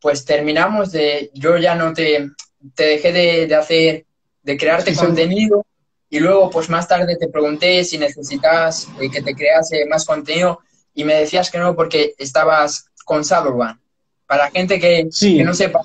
[0.01, 2.29] pues terminamos de, yo ya no te,
[2.75, 4.07] te dejé de, de hacer,
[4.43, 5.65] de crearte contenido.
[6.11, 10.59] Y luego, pues más tarde te pregunté si necesitas eh, que te crease más contenido
[10.99, 13.81] y me decías que no porque estabas con Shadowban.
[14.27, 15.81] Para gente que, que, no sepa,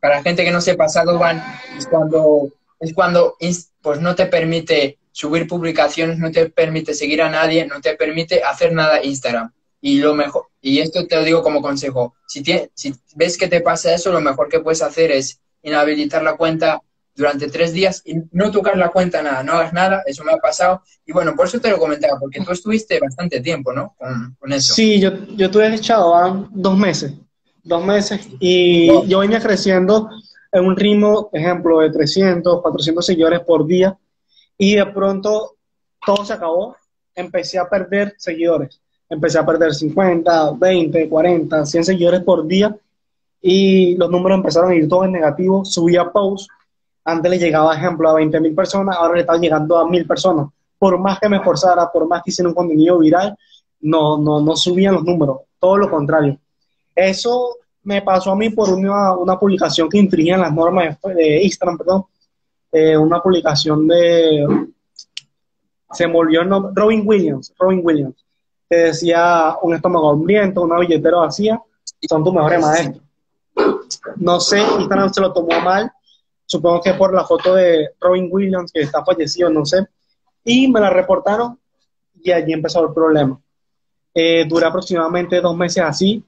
[0.00, 3.36] para gente que no sepa, es cuando, es cuando
[3.80, 8.42] pues no te permite subir publicaciones, no te permite seguir a nadie, no te permite
[8.42, 9.52] hacer nada Instagram.
[9.80, 12.42] Y lo mejor, y esto te lo digo como consejo, si,
[12.74, 16.82] si ves que te pasa eso, lo mejor que puedes hacer es inhabilitar la cuenta
[17.18, 20.36] durante tres días y no tocar la cuenta nada, no hagas nada, eso me ha
[20.36, 20.82] pasado.
[21.04, 23.96] Y bueno, por eso te lo comentaba, porque tú estuviste bastante tiempo, ¿no?
[24.38, 24.72] Con, eso.
[24.72, 27.12] Sí, yo, yo tuve echado dos meses,
[27.64, 30.08] dos meses, y yo venía creciendo
[30.52, 33.98] en un ritmo, ejemplo, de 300, 400 seguidores por día,
[34.56, 35.56] y de pronto
[36.06, 36.76] todo se acabó,
[37.16, 42.76] empecé a perder seguidores, empecé a perder 50, 20, 40, 100 seguidores por día,
[43.42, 46.48] y los números empezaron a ir todos en negativo, subía posts,
[47.08, 50.48] antes le llegaba, ejemplo, a 20 mil personas, ahora le está llegando a mil personas.
[50.78, 53.36] Por más que me esforzara, por más que hiciera un contenido viral,
[53.80, 56.38] no, no, no subían los números, todo lo contrario.
[56.94, 61.78] Eso me pasó a mí por una, una publicación que infringía las normas de, Instagram,
[61.78, 62.04] perdón,
[62.72, 64.46] eh, una publicación de,
[65.92, 68.16] se volvió el nombre, Robin Williams, Robin Williams,
[68.68, 71.60] que decía un estómago hambriento, una billetera vacía,
[72.06, 73.02] son tus mejores maestros.
[74.16, 75.90] No sé, Instagram se lo tomó mal,
[76.48, 79.86] supongo que por la foto de Robin Williams, que está fallecido, no sé,
[80.44, 81.60] y me la reportaron
[82.20, 83.38] y allí empezó el problema.
[84.14, 86.24] Eh, duré aproximadamente dos meses así,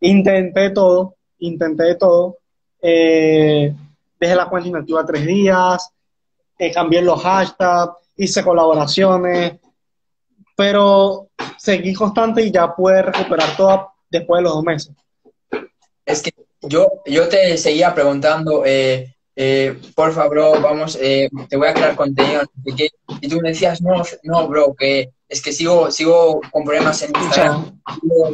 [0.00, 2.38] intenté todo, intenté todo,
[2.80, 3.74] eh,
[4.18, 5.90] dejé la cuenta inactiva tres días,
[6.58, 9.58] eh, cambié los hashtags, hice colaboraciones,
[10.56, 11.28] pero
[11.58, 14.92] seguí constante y ya pude recuperar todo después de los dos meses.
[16.06, 21.68] Es que yo, yo te seguía preguntando, eh, eh, por favor, vamos, eh, te voy
[21.68, 22.42] a crear contenido,
[23.20, 27.12] y tú me decías, no, no, bro, que es que sigo, sigo con problemas en
[27.14, 27.80] Instagram,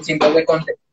[0.02, 0.46] sin poder,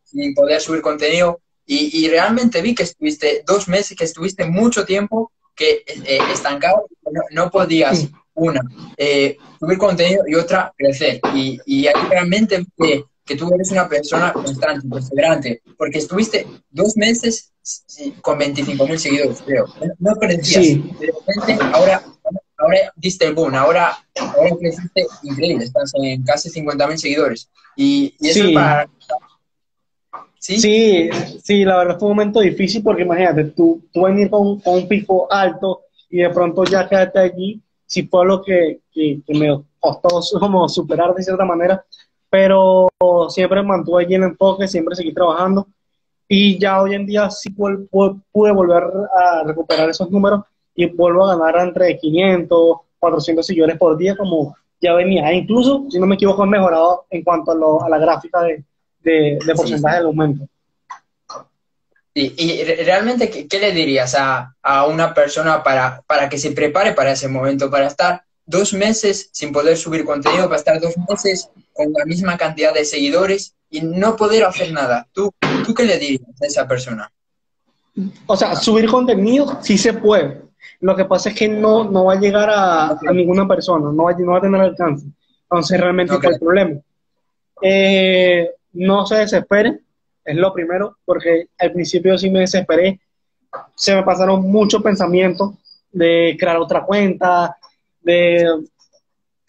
[0.04, 5.32] sin poder subir contenido, y, realmente vi que estuviste dos meses, que estuviste mucho tiempo
[5.56, 6.88] que eh, estancado,
[7.32, 8.60] no, podías, una,
[9.62, 14.34] subir contenido y otra, crecer, y, y ahí realmente que que tú eres una persona
[14.34, 17.52] constante, perseverante, porque estuviste dos meses
[18.22, 19.66] con 25 mil seguidores, creo.
[20.00, 20.84] No crecías.
[21.00, 22.04] De repente, ahora,
[22.58, 27.50] ahora diste el boom, ahora, ahora creciste increíble, estás en casi 50 mil seguidores.
[27.76, 28.90] Y, eso es para...
[30.40, 30.60] ¿Sí?
[30.60, 31.10] ¿Sí?
[31.44, 34.88] sí, la verdad fue un momento difícil porque imagínate, tú, tú venir con, con un
[34.88, 39.64] pico alto y de pronto ya quedarte allí, si fue lo que, que, que me
[39.80, 41.86] costó como superar de cierta manera,
[42.32, 42.88] pero
[43.30, 45.68] siempre mantuve allí el enfoque, siempre seguí trabajando
[46.34, 47.86] y ya hoy en día sí pude,
[48.32, 54.16] volver a recuperar esos números y vuelvo a ganar entre 500, 400 seguidores por día
[54.16, 55.30] como ya venía.
[55.30, 60.00] E incluso, si no me equivoco, he mejorado en cuanto a, la gráfica de, porcentaje
[60.00, 60.48] de aumento.
[62.14, 67.28] Y, realmente, ¿qué, le dirías a, una persona para, para que se prepare para ese
[67.28, 72.06] momento, para estar dos meses sin poder subir contenido, para estar dos meses con la
[72.06, 75.08] misma cantidad de seguidores y no poder hacer nada.
[75.14, 75.34] ¿Tú,
[75.66, 77.12] tú qué le dirías a esa persona?
[78.26, 80.42] O sea, subir contenido sí se puede.
[80.80, 84.14] Lo que pasa es que no, no va a llegar a, ninguna persona, no va,
[84.14, 85.06] no va a tener alcance.
[85.44, 86.80] Entonces, realmente es el problema.
[87.62, 89.80] Eh, no se desespere,
[90.24, 93.00] es lo primero, porque al principio sí me desesperé.
[93.76, 95.56] Se me pasaron muchos pensamientos
[95.92, 97.58] de crear otra cuenta,
[98.02, 98.64] de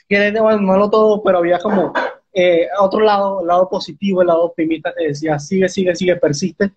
[0.09, 1.93] querer abandonarlo todo, pero había como
[2.33, 6.73] eh, otro lado, el lado positivo, el lado optimista que decía, sigue, sigue, sigue, persiste.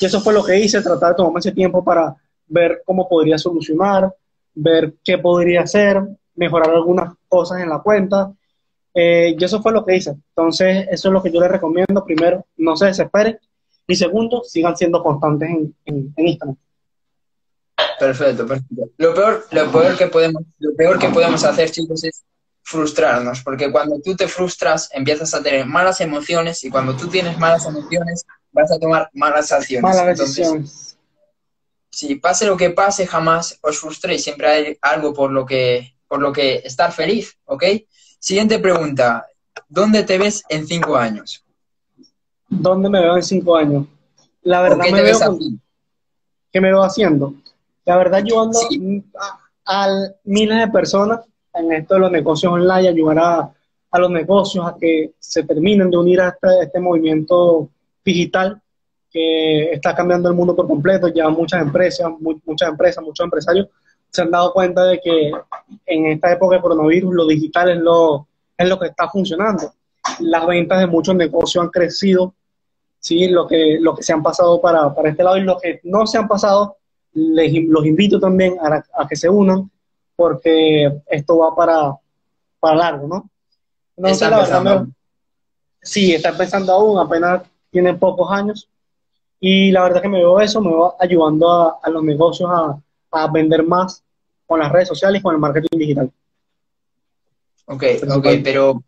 [0.00, 2.14] Y eso fue lo que hice, tratar de tomarme ese tiempo para
[2.46, 4.14] ver cómo podría solucionar,
[4.54, 6.00] ver qué podría hacer,
[6.34, 8.32] mejorar algunas cosas en la cuenta.
[8.94, 10.10] Eh, y eso fue lo que hice.
[10.10, 12.04] Entonces, eso es lo que yo les recomiendo.
[12.04, 13.38] Primero, no se desesperen.
[13.86, 16.56] Y segundo, sigan siendo constantes en, en, en Instagram.
[17.98, 18.90] Perfecto, perfecto.
[18.98, 22.24] Lo peor, lo peor que podemos, lo peor que podemos hacer, chicos, es
[22.68, 27.38] frustrarnos, porque cuando tú te frustras empiezas a tener malas emociones y cuando tú tienes
[27.38, 29.82] malas emociones vas a tomar malas acciones.
[29.82, 30.98] Malas decisiones.
[31.90, 36.20] Si pase lo que pase, jamás os frustréis, siempre hay algo por lo que, por
[36.20, 37.64] lo que estar feliz, ¿ok?
[38.18, 39.26] Siguiente pregunta,
[39.66, 41.42] ¿dónde te ves en cinco años?
[42.50, 43.86] ¿Dónde me veo en cinco años?
[44.42, 45.38] La verdad me veo
[46.52, 47.32] ¿qué me veo haciendo?
[47.86, 48.58] La verdad, ayudando
[49.64, 49.88] a,
[50.24, 51.20] miles de personas
[51.54, 55.96] en esto de los negocios online, ayudar a, los negocios a que se terminen de
[55.96, 57.68] unir a este, este movimiento
[58.04, 58.60] digital
[59.10, 61.08] que está cambiando el mundo por completo.
[61.08, 63.68] Ya muchas empresas, muchas empresas, muchos empresarios
[64.10, 65.32] se han dado cuenta de que
[65.86, 69.72] en esta época de coronavirus lo digital es lo, es lo que está funcionando.
[70.20, 72.34] Las ventas de muchos negocios han crecido,
[72.98, 73.28] ¿sí?
[73.28, 76.06] lo, que, lo que se han pasado para, para este lado y los que no
[76.06, 76.76] se han pasado,
[77.12, 79.70] les, los invito también a, que se unan
[80.18, 81.96] porque esto va para,
[82.58, 83.30] para largo, ¿no?
[83.96, 84.86] Entonces, la verdad,
[85.80, 88.68] sí, está empezando aún, apenas tienen pocos años,
[89.38, 92.76] y la verdad que me veo eso, me veo ayudando a, a los negocios a,
[93.12, 94.02] a, vender más
[94.44, 96.10] con las redes sociales y con el marketing digital.
[97.66, 98.82] Ok, ok, pero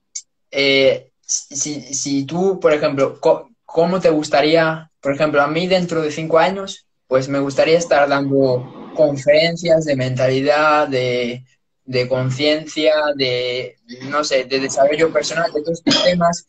[0.50, 3.20] eh, si, si, tú, por ejemplo,
[3.64, 8.08] ¿cómo te gustaría, por ejemplo, a mí dentro de cinco años, pues me gustaría estar
[8.08, 11.44] dando conferencias de mentalidad, de,
[11.84, 13.76] de conciencia, de,
[14.08, 16.46] no sé, de desarrollo personal, de todos estos temas.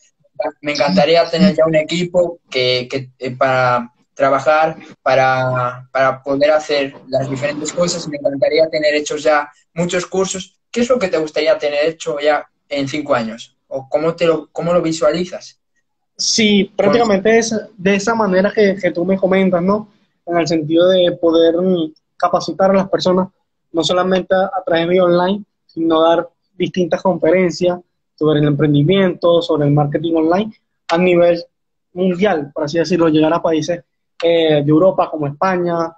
[0.61, 6.93] Me encantaría tener ya un equipo que, que eh, para trabajar, para, para, poder hacer
[7.07, 8.07] las diferentes cosas.
[8.07, 10.59] Me encantaría tener hechos ya muchos cursos.
[10.69, 13.57] ¿Qué es lo que te gustaría tener hecho ya en cinco años?
[13.67, 15.59] ¿O cómo, te lo, cómo lo visualizas?
[16.15, 19.89] Sí, prácticamente es de esa manera que, que tú me comentas, ¿no?
[20.25, 21.55] En el sentido de poder
[22.17, 23.29] capacitar a las personas,
[23.71, 27.79] no solamente a través de online, sino dar distintas conferencias
[28.15, 30.53] sobre el emprendimiento, sobre el marketing online
[30.89, 31.43] a nivel
[31.93, 33.83] mundial, por así decirlo, llegar a países
[34.23, 35.91] eh, de Europa como España,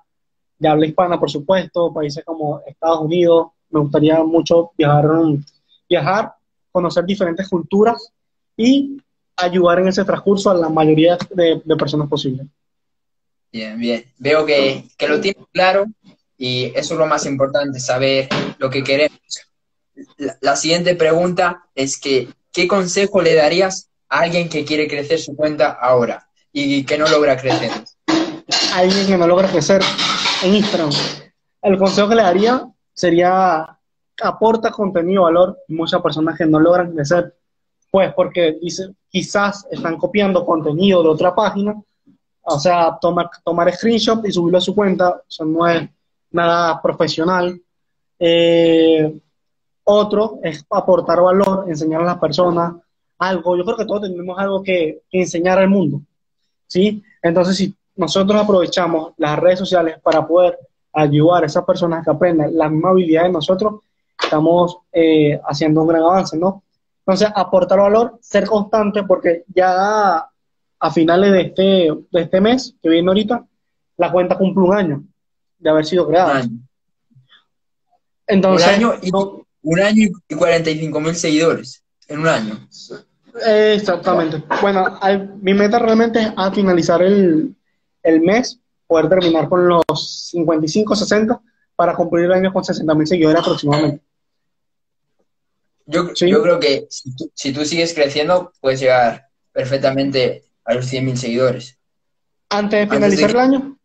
[0.57, 3.47] de habla hispana, por supuesto, países como Estados Unidos.
[3.69, 5.05] Me gustaría mucho viajar,
[5.89, 6.33] viajar,
[6.71, 8.13] conocer diferentes culturas
[8.55, 8.97] y
[9.35, 12.47] ayudar en ese transcurso a la mayoría de, personas posibles.
[13.53, 14.03] Bien, bien.
[14.17, 15.85] Veo que, que lo tienes claro
[16.39, 19.19] y eso es lo más importante, saber lo que queremos.
[20.41, 25.35] La, siguiente pregunta es que, ¿qué consejo le darías a alguien que quiere crecer su
[25.35, 27.69] cuenta ahora y que no logra crecer?
[28.73, 29.83] alguien que no logra crecer
[30.43, 30.89] en Instagram.
[31.61, 33.77] El consejo que le daría sería
[34.19, 37.35] aporta contenido, valor, muchas personas que no logran crecer,
[37.91, 41.75] pues porque dice, quizás están copiando contenido de otra página,
[42.43, 45.89] o sea, tomar, tomar screenshot y subirlo a su cuenta, eso no es
[46.31, 47.59] nada profesional.
[48.19, 49.19] Eh,
[49.85, 52.73] otro es aportar valor, enseñar a las personas
[53.17, 53.57] algo.
[53.57, 56.01] Yo creo que todos tenemos algo que, enseñar al mundo,
[56.67, 57.01] ¿sí?
[57.21, 60.59] Entonces, si nosotros aprovechamos las redes sociales para poder
[60.91, 63.81] ayudar a esas personas que aprendan la misma habilidad de nosotros,
[64.21, 66.63] estamos eh, haciendo un gran avance, ¿no?
[66.99, 70.25] Entonces, aportar valor, ser constante, porque ya
[70.83, 71.63] a finales de este,
[72.11, 73.47] de este mes que viene ahorita,
[73.95, 75.03] la cuenta cumple un año
[75.57, 76.45] de haber sido creada.
[78.27, 79.11] Entonces, un año y,
[79.61, 82.67] un año y 45 mil seguidores en un año.
[83.45, 84.43] Exactamente.
[84.59, 84.99] Bueno,
[85.41, 87.55] mi meta realmente es a finalizar el,
[88.03, 91.41] el mes poder terminar con los 55, 60
[91.77, 94.03] para cumplir el año con 60 mil seguidores aproximadamente.
[95.85, 101.17] Yo, yo creo que si tú, sigues creciendo, puedes llegar perfectamente a los 100 mil
[101.17, 101.77] seguidores.
[102.49, 103.77] ¿Antes de finalizar el año?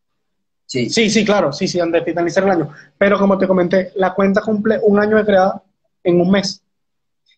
[0.67, 0.91] Sí.
[0.91, 2.71] Sí, sí, claro, sí, sí, antes de finalizar el año.
[2.99, 5.63] Pero como te comenté, la cuenta cumple un año de creada
[6.05, 6.63] en un mes.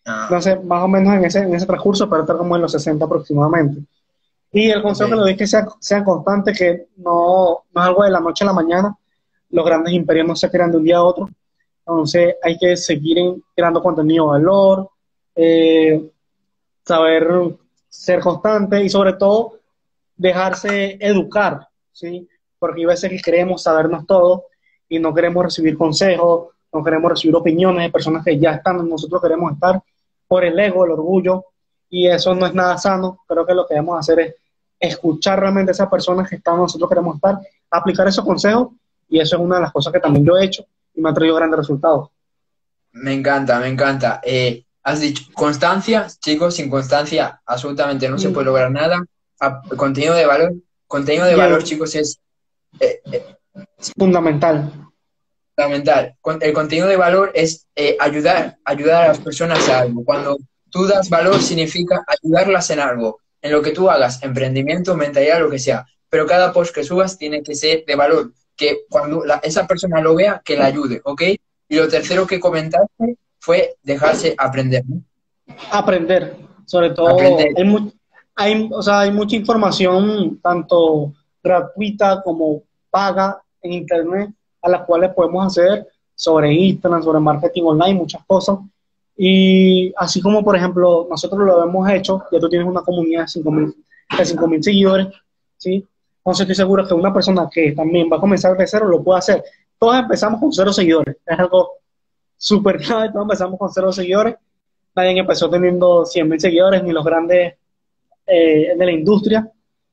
[0.05, 0.23] Ah.
[0.23, 3.05] Entonces, más o menos en ese, en ese transcurso, para estar como en los 60
[3.05, 3.81] aproximadamente.
[4.51, 7.87] Y el consejo que le doy es que sea, sea constante, que no, no es
[7.87, 8.95] algo de la noche a la mañana.
[9.49, 11.29] Los grandes imperios no se crean de un día a otro.
[11.79, 13.17] Entonces hay que seguir
[13.55, 14.89] creando contenido de valor,
[15.35, 16.11] eh,
[16.85, 17.27] saber
[17.91, 19.59] ser constante y sobre todo
[20.15, 22.27] dejarse educar, ¿sí?
[22.57, 24.45] Porque hay veces que queremos sabernos todo
[24.87, 29.21] y no queremos recibir consejos, no queremos recibir opiniones de personas que ya están nosotros
[29.21, 29.83] queremos estar
[30.27, 31.45] por el ego, el orgullo,
[31.89, 33.19] y eso no es nada sano.
[33.27, 34.35] Creo que lo que debemos hacer es
[34.79, 38.69] escuchar realmente a esas personas que están nosotros queremos estar, aplicar esos consejos
[39.09, 41.13] y eso es una de las cosas que también yo he hecho y me ha
[41.13, 42.09] traído grandes resultados.
[42.93, 44.21] Me encanta, me encanta.
[44.23, 48.33] Eh, has dicho constancia, chicos, sin constancia absolutamente no se mm.
[48.33, 49.03] puede lograr nada.
[49.77, 50.53] contenido de valor,
[50.87, 52.19] contenido de valor, chicos, es,
[52.79, 53.35] eh, eh,
[53.97, 54.71] fundamental.
[55.55, 56.15] Fundamental.
[56.41, 57.67] El contenido de valor es
[57.99, 60.03] ayudar, ayudar a las personas a algo.
[60.03, 60.37] Cuando
[60.69, 65.49] tú das valor significa ayudarlas en algo en lo que tú hagas, emprendimiento, mentalidad, lo
[65.49, 65.85] que sea.
[66.09, 70.15] Pero cada post que subas tiene que ser de valor, que cuando esa persona lo
[70.15, 71.21] vea, que la ayude, ¿ok?
[71.69, 74.83] Y lo tercero que comentaste fue dejarse aprender.
[75.71, 77.17] Aprender, sobre todo.
[78.35, 85.11] Hay, o sea, hay mucha información, tanto gratuita como paga, en Internet a las cuales
[85.13, 88.59] podemos hacer sobre Instagram, sobre marketing online, muchas cosas.
[89.17, 93.41] Y así como, por ejemplo, nosotros lo hemos hecho, ya tú tienes una comunidad de
[93.41, 93.75] 5.000
[94.17, 95.07] de seguidores,
[95.57, 95.85] ¿sí?
[96.17, 99.19] Entonces estoy seguro que una persona que también va a comenzar de cero lo puede
[99.19, 99.43] hacer.
[99.79, 101.80] Todos empezamos con cero seguidores, es algo
[102.41, 104.35] súper clave, todos empezamos con cero seguidores.
[104.95, 107.53] Nadie empezó teniendo 100.000 seguidores, ni los grandes
[108.25, 109.49] eh, de la industria.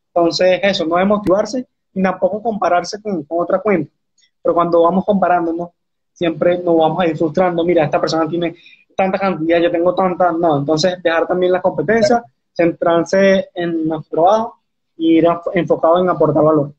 [0.06, 3.92] Entonces, eso, no es motivarse, ni tampoco compararse con, otra cuenta.
[4.42, 5.68] Pero cuando vamos comparándonos,
[6.12, 7.62] siempre nos vamos a ir frustrando.
[7.64, 8.56] Mira, esta persona tiene
[8.96, 10.32] tanta cantidad, yo tengo tanta.
[10.32, 14.60] No, entonces dejar también la competencia, centrarse en nuestro trabajo
[14.96, 16.72] y ir enfocado en aportar valor.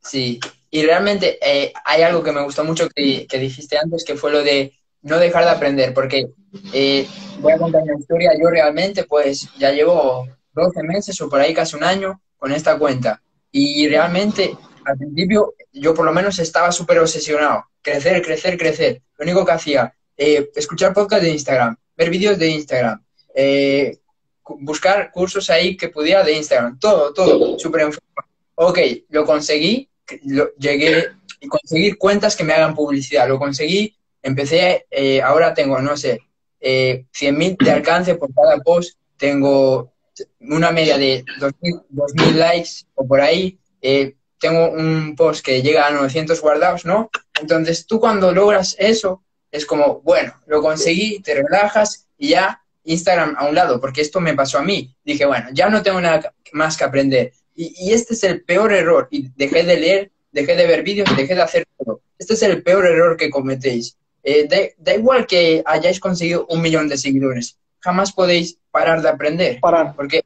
[0.00, 0.40] Sí,
[0.74, 4.32] y realmente eh, hay algo que me gustó mucho que, que, dijiste antes, que fue
[4.32, 6.26] lo de no dejar de aprender, porque
[6.72, 7.06] eh,
[7.38, 11.54] voy a contar una historia, yo realmente pues ya llevo 12 meses o por ahí
[11.54, 13.22] casi un año con esta cuenta.
[13.52, 19.00] Y realmente al principio yo por lo menos estaba súper obsesionado, crecer, crecer, crecer.
[19.16, 23.00] Lo único que hacía, eh, escuchar podcast de Instagram, ver vídeos de Instagram,
[23.32, 23.98] eh,
[24.42, 28.28] buscar cursos ahí que pudiera de Instagram, todo, todo, súper enfocado.
[28.56, 28.78] Ok,
[29.10, 29.88] lo conseguí,
[30.24, 31.08] lo, llegué
[31.40, 36.20] y conseguir cuentas que me hagan publicidad, lo conseguí, empecé, eh, ahora tengo, no sé,
[36.60, 39.92] eh, 100.000 de alcance por cada post, tengo
[40.40, 45.90] una media de 2.000 likes o por ahí, eh, tengo un post que llega a
[45.90, 47.10] 900 guardados, ¿no?
[47.40, 53.36] Entonces tú cuando logras eso, es como, bueno, lo conseguí, te relajas y ya Instagram
[53.38, 54.94] a un lado, porque esto me pasó a mí.
[55.04, 57.32] Dije, bueno, ya no tengo nada más que aprender.
[57.54, 59.08] Y, este es el peor error.
[59.10, 62.00] Y dejé de leer, dejé de ver vídeos, dejé de hacer todo.
[62.18, 63.96] Este es el peor error que cometéis.
[64.22, 69.60] Eh, da, igual que hayáis conseguido un millón de seguidores, jamás podéis parar de aprender.
[69.60, 69.94] Parar.
[69.94, 70.24] Porque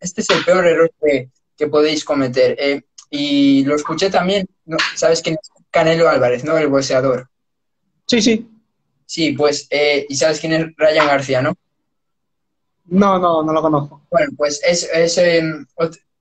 [0.00, 2.56] este es el peor error que, que podéis cometer.
[2.58, 4.48] Eh, y lo escuché también,
[4.94, 5.50] ¿sabes quién es?
[5.70, 6.56] Canelo Álvarez, ¿no?
[6.56, 7.28] El boxeador.
[8.06, 8.48] Sí, sí.
[9.04, 11.54] Sí, pues, eh, y sabes quién es Ryan García, ¿no?
[12.86, 14.02] No, no, no lo conozco.
[14.10, 15.66] Bueno, pues es, es em,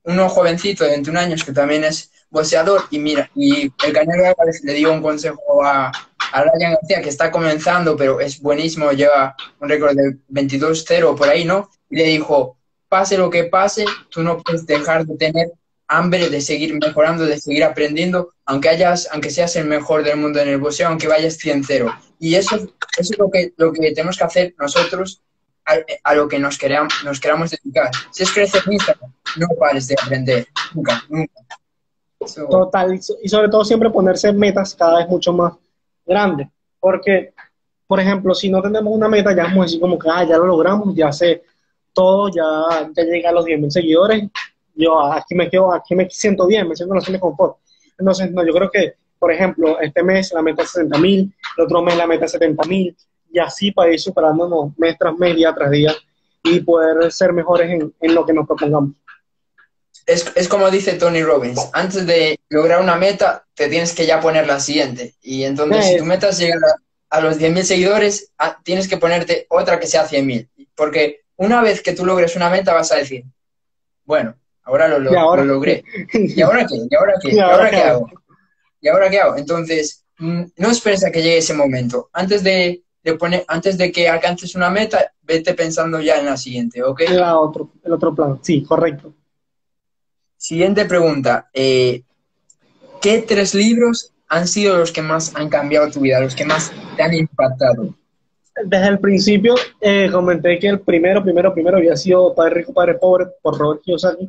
[0.06, 4.62] uno jovencito de 21 años que también es boxeador y mira, y el Canelo Álvarez
[4.64, 5.92] le dio un consejo a,
[6.32, 11.30] a Ryan García que está comenzando, pero es buenísimo, lleva un récord de 22-0 por
[11.30, 11.70] ahí, ¿no?
[11.90, 12.58] Y le dijo,
[12.90, 15.52] pase lo que pase, tú no puedes dejar de tener
[15.88, 20.40] hambre de seguir mejorando, de seguir aprendiendo, aunque hayas, aunque seas el mejor del mundo
[20.40, 21.96] en el boxeo, aunque vayas 100-0.
[22.20, 25.22] Y eso, eso es lo que, lo que tenemos que hacer nosotros
[26.04, 27.90] a, lo que nos, queramos, nos queramos dedicar.
[28.12, 31.34] Si es crecer en Instagram, no pares de aprender, nunca, nunca.
[32.50, 35.54] Total, y sobre todo siempre ponerse metas cada vez mucho más
[36.06, 36.48] grandes,
[36.80, 37.34] porque,
[37.88, 40.38] por ejemplo, si no tenemos una meta, ya vamos a decir como que, ah, ya
[40.38, 41.44] lo logramos, ya sé
[41.94, 44.24] todo, ya, ya llegué a los 10.000 seguidores,
[44.76, 47.58] yo aquí me quedo, aquí me siento bien, me siento en la zona de confort.
[47.98, 51.64] Entonces, no, yo creo que, por ejemplo, este mes la meta es 60 mil, el
[51.64, 52.96] otro mes la meta es 70 mil,
[53.36, 55.94] y así para ir superándonos mes tras mes, día tras día,
[56.42, 58.92] y poder ser mejores en, en lo que nos propongamos.
[60.06, 64.22] Es, es, como dice Tony Robbins, antes de lograr una meta, te tienes que ya
[64.22, 65.16] poner la siguiente.
[65.22, 68.98] Y entonces, si tu meta es llegar a, a los 10.000 seguidores, a, tienes que
[68.98, 70.48] ponerte otra que sea 100.000.
[70.76, 73.26] Porque una vez que tú logres una meta, vas a decir,
[74.06, 75.44] bueno, ahora lo, lo, ahora?
[75.44, 75.84] lo logré.
[76.14, 76.76] ¿Y ahora qué?
[76.90, 77.30] ¿Y ahora qué?
[77.36, 78.10] ¿Y ahora, qué hago?
[78.80, 79.38] ¿Y ahora qué hago?
[79.38, 82.10] Entonces, mm, no esperes a que llegue ese momento.
[82.14, 86.38] Antes de, de poner, antes de que alcances una meta, vete pensando ya en la
[86.38, 87.02] siguiente, ¿ok?
[87.12, 89.14] La otro, el otro plan, sí, correcto.
[90.36, 91.48] Siguiente pregunta.
[91.54, 92.02] Eh,
[93.00, 96.72] ¿Qué tres libros han sido los que más han cambiado tu vida, los que más
[96.98, 97.94] te han impactado?
[98.66, 102.96] Desde el principio eh, comenté que el primero, primero, primero había sido Padre Rico, Padre
[102.96, 104.28] Pobre por Robert Kiyosaki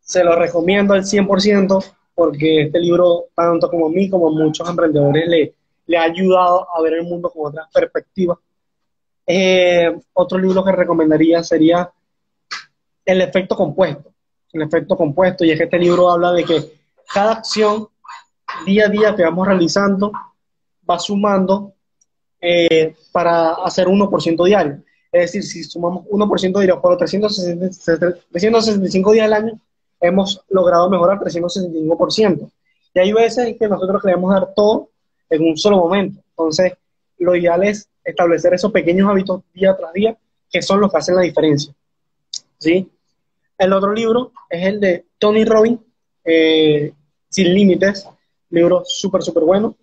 [0.00, 4.68] se lo recomiendo al 100% porque este libro, tanto como a mí como a muchos
[4.68, 5.54] emprendedores, le,
[5.86, 8.38] le ha ayudado a ver el mundo con otra perspectiva.
[9.26, 11.90] Eh, otro libro que recomendaría sería
[13.04, 14.12] El efecto compuesto.
[14.52, 16.72] El efecto compuesto, y es que este libro habla de que
[17.12, 17.88] cada acción
[18.64, 20.12] día a día que vamos realizando
[20.88, 21.72] va sumando
[22.40, 24.82] eh, para hacer 1% diario.
[25.10, 29.58] Es decir, si sumamos 1% diario por 365 días al año,
[30.00, 32.50] hemos logrado mejorar 365%.
[32.94, 34.90] Y hay veces que nosotros queremos dar todo
[35.30, 36.20] en un solo momento.
[36.30, 36.72] Entonces,
[37.18, 40.16] lo ideal es establecer esos pequeños hábitos día tras día
[40.50, 41.74] que son los que hacen la diferencia.
[42.58, 42.88] ¿Sí?
[43.58, 45.80] El otro libro es el de Tony Robbins,
[46.24, 46.92] eh,
[47.28, 48.08] Sin Límites,
[48.50, 49.76] libro súper, súper bueno,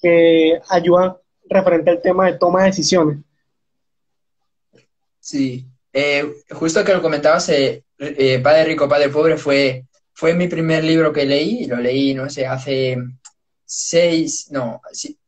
[0.00, 3.18] que ayuda referente al tema de toma de decisiones.
[5.20, 7.82] Sí, eh, justo que lo comentabas, eh,
[8.42, 12.46] Padre Rico, Padre Pobre fue, fue mi primer libro que leí, lo leí, no sé,
[12.46, 12.96] hace
[13.66, 14.80] seis, no,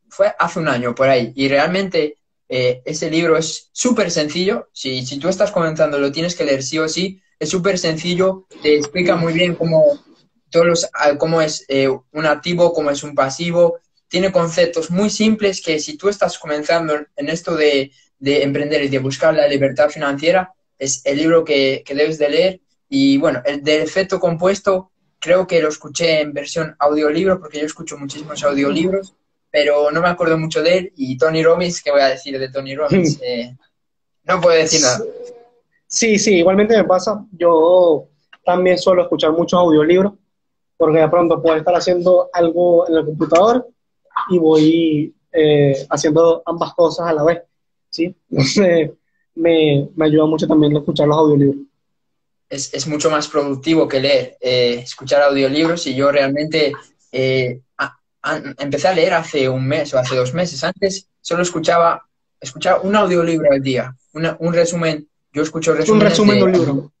[0.09, 1.31] fue hace un año por ahí.
[1.35, 2.17] Y realmente
[2.47, 4.69] eh, ese libro es súper sencillo.
[4.73, 7.21] Si, si tú estás comentando, lo tienes que leer sí o sí.
[7.37, 9.97] Es súper sencillo, te explica muy bien cómo,
[10.49, 13.79] todos los, cómo es eh, un activo, cómo es un pasivo.
[14.07, 18.89] Tiene conceptos muy simples que si tú estás comenzando en esto de, de emprender y
[18.89, 22.61] de buscar la libertad financiera, es el libro que, que debes de leer.
[22.89, 27.65] Y bueno, el del efecto compuesto, creo que lo escuché en versión audiolibro, porque yo
[27.65, 29.13] escucho muchísimos audiolibros,
[29.51, 30.93] pero no me acuerdo mucho de él.
[30.95, 33.19] Y Tony Robbins, ¿qué voy a decir de Tony Robbins?
[33.23, 33.55] Eh,
[34.23, 35.01] no puedo decir nada.
[35.87, 37.25] Sí, sí, igualmente me pasa.
[37.31, 38.07] Yo
[38.45, 40.13] también suelo escuchar muchos audiolibros,
[40.77, 43.67] porque de pronto puedo estar haciendo algo en el computador
[44.29, 47.41] y voy eh, haciendo ambas cosas a la vez.
[47.89, 48.15] ¿sí?
[48.29, 48.91] Entonces,
[49.35, 51.68] me, me ayuda mucho también escuchar los audiolibros.
[52.49, 56.73] Es, es mucho más productivo que leer, eh, escuchar audiolibros y yo realmente
[57.11, 57.61] eh,
[58.57, 60.63] empecé a leer hace un mes o hace dos meses.
[60.63, 62.05] Antes solo escuchaba,
[62.39, 65.07] escuchaba un audiolibro al día, un resumen.
[65.31, 66.01] Yo escucho resumen.
[66.01, 66.91] Un resumen de un libro.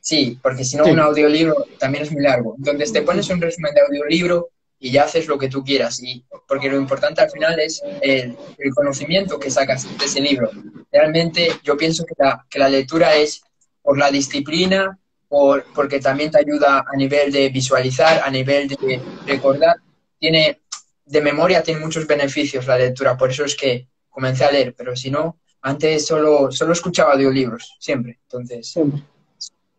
[0.00, 2.54] Sí, porque si no, un audiolibro también es muy largo.
[2.58, 6.02] Entonces te pones un resumen de audiolibro y ya haces lo que tú quieras.
[6.02, 8.36] Y, porque lo importante al final es el,
[8.74, 10.50] conocimiento que sacas de ese libro.
[10.92, 13.42] Realmente yo pienso que la, que la lectura es
[13.84, 19.00] por la disciplina, por, porque también te ayuda a nivel de visualizar, a nivel de
[19.26, 19.76] recordar.
[20.18, 20.62] Tiene,
[21.04, 24.96] de memoria tiene muchos beneficios la lectura, por eso es que comencé a leer, pero
[24.96, 28.20] si no, antes solo, solo escuchaba audiolibros, siempre.
[28.22, 28.74] Entonces,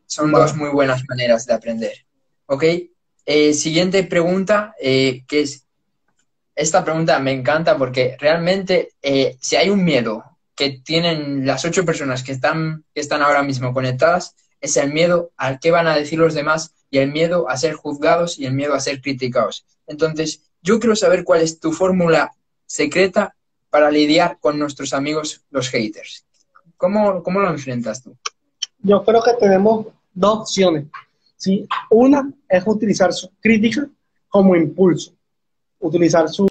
[0.06, 2.06] son dos muy buenas maneras de aprender.
[2.46, 2.64] ¿Ok?
[3.26, 5.66] Eh, siguiente pregunta, eh, que es,
[6.56, 11.86] esta pregunta me encanta porque realmente eh, si hay un miedo que tienen las ocho
[11.86, 15.96] personas que están, que están ahora mismo conectadas, es el miedo al qué van a
[15.96, 19.66] decir los demás y el miedo a ser juzgados y el miedo a ser criticados.
[19.86, 22.32] Entonces, yo quiero saber cuál es tu fórmula
[22.66, 23.36] secreta
[23.70, 26.26] para lidiar con nuestros amigos los haters.
[26.78, 28.16] ¿Cómo, ¿Cómo lo enfrentas tú?
[28.80, 30.86] Yo creo que tenemos dos opciones.
[31.36, 31.68] ¿sí?
[31.90, 33.88] Una es utilizar su crítica
[34.30, 35.14] como impulso,
[35.80, 36.50] utilizar sus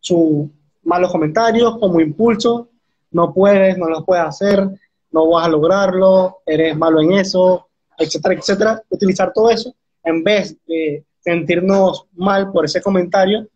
[0.00, 0.50] su
[0.82, 2.68] malos comentarios como impulso,
[3.12, 4.68] no puedes, no lo puedes hacer,
[5.10, 8.82] no vas a lograrlo, eres malo en eso, etcétera, etcétera.
[8.88, 13.46] Utilizar todo eso en vez de sentirnos mal por ese comentario,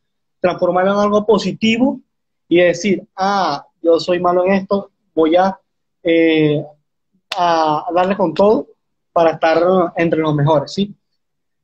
[0.41, 2.01] transformarlo en algo positivo
[2.49, 5.59] y decir, ah, yo soy malo en esto, voy a,
[6.03, 6.65] eh,
[7.37, 8.69] a darle con todo
[9.13, 10.95] para estar entre los mejores, ¿sí?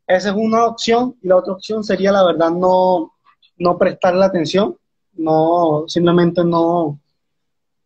[0.07, 3.12] Esa es una opción y la otra opción sería, la verdad, no,
[3.59, 4.76] no prestarle atención,
[5.14, 6.99] no, simplemente no,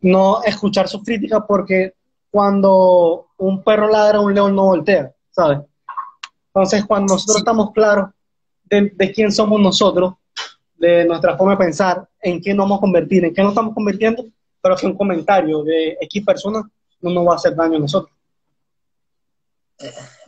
[0.01, 1.93] no escuchar sus críticas porque
[2.29, 5.59] cuando un perro ladra, un león no voltea, ¿sabes?
[6.47, 8.09] Entonces, cuando nosotros estamos claros
[8.65, 10.15] de, de, quién somos nosotros,
[10.75, 13.73] de nuestra forma de pensar, en qué nos vamos a convertir, en qué nos estamos
[13.73, 14.25] convirtiendo,
[14.61, 16.65] pero que un comentario de X personas
[17.01, 18.11] no nos va a hacer daño a nosotros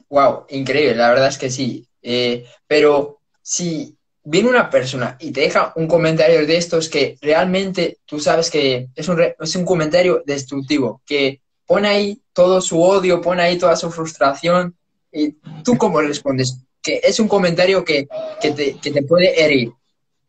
[0.10, 1.88] wow, increíble, la verdad es que sí.
[2.02, 8.00] Eh, pero si viene una persona y te deja un comentario de estos que realmente
[8.06, 13.22] tú sabes que es un, es un comentario destructivo, que pone ahí todo su odio,
[13.22, 14.76] pone ahí toda su frustración,
[15.12, 15.32] y
[15.64, 16.58] tú cómo respondes?
[16.82, 18.08] Que es un comentario que,
[18.42, 19.72] que, te, que te puede herir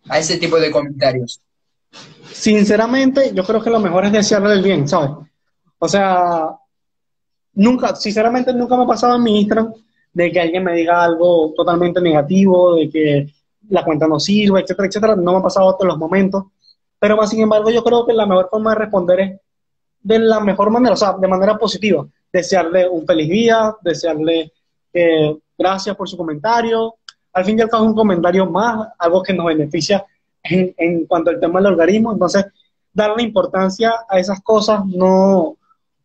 [0.09, 1.41] a ese tipo de comentarios.
[2.33, 5.11] Sinceramente, yo creo que lo mejor es desearle el bien, ¿sabes?
[5.79, 6.49] O sea,
[7.55, 9.75] nunca, sinceramente nunca me ha pasado en mi Instagram
[10.13, 13.27] de que alguien me diga algo totalmente negativo, de que
[13.71, 15.17] la cuenta no sirve, etcétera, etcétera.
[15.17, 16.45] No me ha pasado todos los momentos.
[16.99, 19.41] Pero más sin embargo, yo creo que la mejor forma de responder es
[20.03, 22.07] de la mejor manera, o sea, de manera positiva.
[22.33, 24.53] Desearle un feliz día, desearle
[24.93, 26.95] eh, gracias por su comentario.
[27.33, 30.05] Al fin y al cabo, un comentario más, algo que nos beneficia
[30.43, 32.13] en, en cuanto al tema del algoritmo.
[32.13, 32.45] Entonces,
[32.93, 35.57] darle importancia a esas cosas no,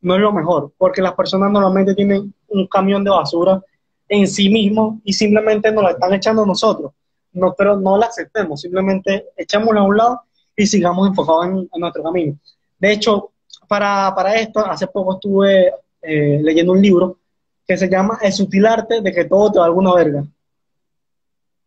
[0.02, 3.62] no es lo mejor, porque las personas normalmente tienen un camión de basura
[4.08, 6.92] en sí mismo y simplemente nos la están echando nosotros.
[7.36, 10.22] No, pero no la aceptemos, simplemente echémosla a un lado
[10.56, 12.38] y sigamos enfocados en, nuestro camino.
[12.80, 13.32] De hecho,
[13.68, 17.20] para, para, esto, hace poco estuve eh, leyendo un libro
[17.68, 20.24] que se llama El sutil arte de que todo te da alguna verga.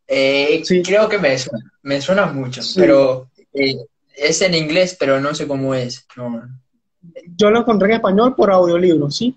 [0.06, 0.82] Eh, sí.
[0.82, 3.76] Creo que me suena, me suena mucho, pero eh,
[4.16, 6.06] es en inglés, pero no sé cómo es.
[6.16, 6.42] No.
[7.36, 9.36] Yo lo encontré en español por audiolibro, ¿sí?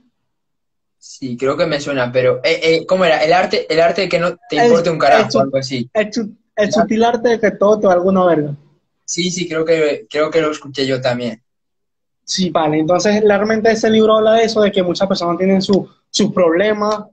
[1.03, 3.23] Sí, creo que me suena, pero eh, eh, ¿cómo era?
[3.23, 5.89] El arte, el arte de que no te importe un carajo o algo así.
[5.93, 8.55] El, sutil arte de que todo te alguna verga.
[9.03, 11.41] Sí, sí, creo que, creo que lo escuché yo también.
[12.23, 12.77] Sí, vale.
[12.77, 17.05] Entonces, realmente ese libro habla de eso, de que muchas personas tienen sus problemas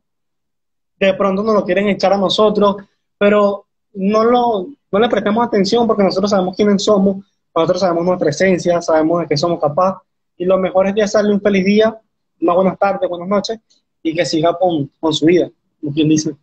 [0.98, 2.76] de pronto nos lo quieren echar a nosotros,
[3.16, 7.24] pero no, lo, no le prestemos atención porque nosotros sabemos quiénes somos,
[7.54, 10.02] nosotros sabemos nuestra esencia, sabemos de qué somos capaces,
[10.36, 11.98] y lo mejor es desearle un feliz día,
[12.40, 13.58] una buenas tardes, buenas noches,
[14.02, 16.34] y que siga con, con su vida, como quien dice.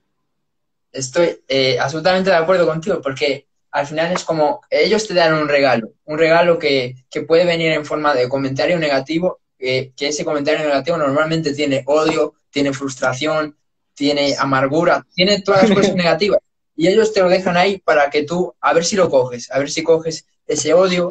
[0.92, 5.50] Estoy eh, absolutamente de acuerdo contigo, porque al final es como ellos te dan un
[5.50, 10.66] regalo, un regalo que, que puede venir en forma de comentario negativo, que ese comentario
[10.66, 13.58] negativo normalmente tiene odio, tiene frustración,
[13.96, 16.40] tiene amargura, tiene todas las cosas negativas.
[16.76, 19.60] Y ellos te lo dejan ahí para que tú, a ver si lo coges, a
[19.60, 21.10] ver si coges ese odio,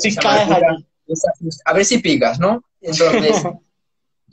[1.64, 2.62] a ver si picas, ¿no?
[2.80, 3.42] Entonces,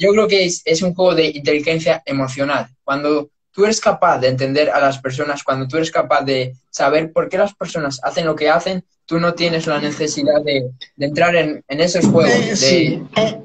[0.02, 2.68] yo creo que es, es un juego de inteligencia emocional.
[2.84, 7.14] Cuando tú eres capaz de entender a las personas, cuando tú eres capaz de saber
[7.14, 11.06] por qué las personas hacen lo que hacen, tú no tienes la necesidad de, de
[11.06, 12.64] entrar en, en, esos juegos.
[12.64, 13.43] Eh, de, eh,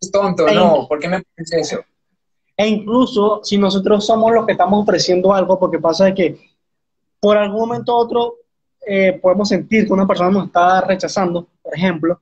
[0.00, 1.80] es tonto, eh, no, ¿por qué me pones eso?
[2.56, 6.38] E incluso si nosotros somos los que estamos ofreciendo algo, porque pasa de que
[7.18, 8.34] por algún momento u otro
[8.86, 12.20] eh, podemos sentir que una persona nos está rechazando, por ejemplo,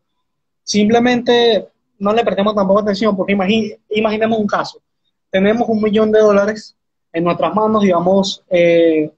[0.64, 1.68] simplemente
[1.98, 4.80] no le prestemos tampoco atención, porque imaginemos un caso.
[5.30, 6.76] Tenemos un millón de dólares
[7.12, 9.10] en nuestras manos y vamos eh,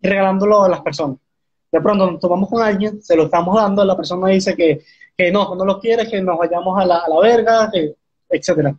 [0.00, 1.16] regalándolo a las personas.
[1.70, 4.82] De pronto nos tomamos con alguien, se lo estamos dando, la persona dice que,
[5.16, 7.70] que no, que no lo quiere, que nos vayamos a la, a la verga,
[8.28, 8.76] etcétera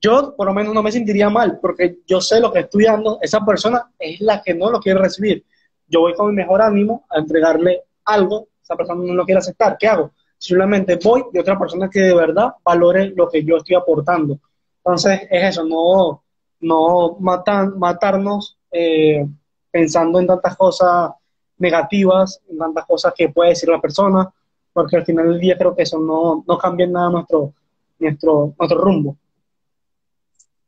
[0.00, 3.18] yo por lo menos no me sentiría mal, porque yo sé lo que estoy dando,
[3.20, 5.44] esa persona es la que no lo quiere recibir.
[5.86, 9.76] Yo voy con mi mejor ánimo a entregarle algo, esa persona no lo quiere aceptar,
[9.78, 10.12] ¿qué hago?
[10.38, 14.38] Simplemente voy y otra persona que de verdad valore lo que yo estoy aportando.
[14.78, 16.22] Entonces es eso, no,
[16.60, 19.26] no matan, matarnos eh,
[19.70, 21.10] pensando en tantas cosas
[21.58, 24.32] negativas, en tantas cosas que puede decir la persona,
[24.72, 27.52] porque al final del día creo que eso no, no cambia nada nuestro,
[27.98, 29.16] nuestro, nuestro rumbo.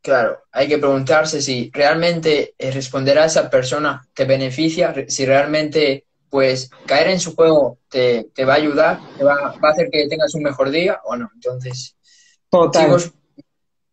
[0.02, 6.06] Claro, hay que preguntarse si realmente eh, responder a esa persona te beneficia, si realmente
[6.30, 10.34] pues caer en su juego te, va a ayudar, te va, a hacer que tengas
[10.34, 11.28] un mejor día o no.
[11.34, 11.96] Entonces,
[12.72, 13.12] chicos,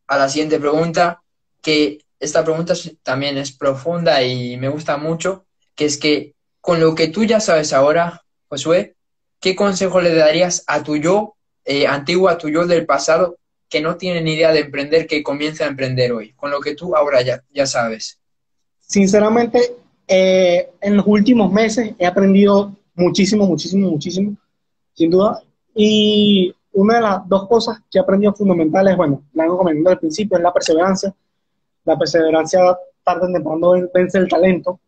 [0.08, 1.22] a la siguiente pregunta,
[1.62, 2.74] que esta pregunta
[3.04, 7.40] también es profunda y me gusta mucho, que es que con lo que tú ya
[7.40, 8.96] sabes ahora, Josué,
[9.40, 11.36] ¿qué consejo le darías a tu yo
[11.66, 15.24] eh, antiguo, a tu yo del pasado, que no tiene ni idea de emprender que
[15.24, 18.20] comienza a emprender hoy, con lo que tú ahora ya, ya sabes?
[18.80, 19.76] Sinceramente,
[20.08, 24.36] eh, en los últimos meses he aprendido muchísimo, muchísimo, muchísimo,
[24.94, 25.42] sin duda.
[25.76, 30.00] Y una de las dos cosas que he aprendido fundamentales, bueno, la he comentado al
[30.00, 31.14] principio, es la perseverancia.
[31.86, 34.80] La perseverancia tarde o temprano vence el talento,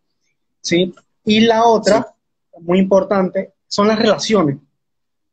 [0.61, 0.93] ¿sí?
[1.24, 2.13] Y la otra,
[2.59, 4.57] muy importante, son las relaciones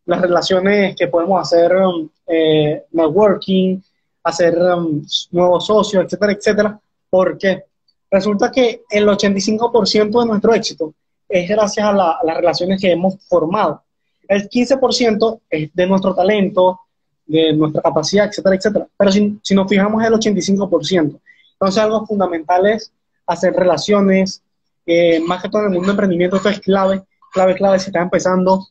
[0.07, 3.81] las relaciones que podemos hacer, um, eh, networking,
[4.23, 6.81] hacer um, nuevos socios, etcétera, etcétera,
[7.11, 7.65] porque
[8.11, 10.95] resulta que el 85% de nuestro éxito
[11.29, 13.83] es gracias a, las relaciones que hemos formado.
[14.29, 16.81] El 15% es de nuestro talento,
[17.27, 18.89] de nuestra capacidad, etcétera, etcétera.
[18.97, 21.21] Pero si, si nos fijamos en el 85%,
[21.53, 22.93] entonces algo fundamental es
[23.27, 24.43] hacer relaciones,
[24.85, 27.03] eh, más que todo en el mundo de emprendimiento, esto es clave,
[27.33, 28.69] clave, clave, si estás empezando,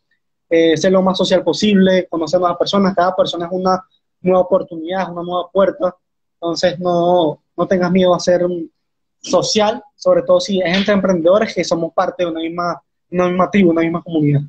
[0.49, 3.83] eh, ser lo más social posible, conocer nuevas personas, cada persona es una
[4.21, 5.95] nueva oportunidad, es una nueva puerta,
[6.35, 8.45] entonces no, no tengas miedo a ser
[9.25, 13.49] social, sobre todo si es entre emprendedores que somos parte de una misma, una misma
[13.49, 14.41] tribu, una misma comunidad.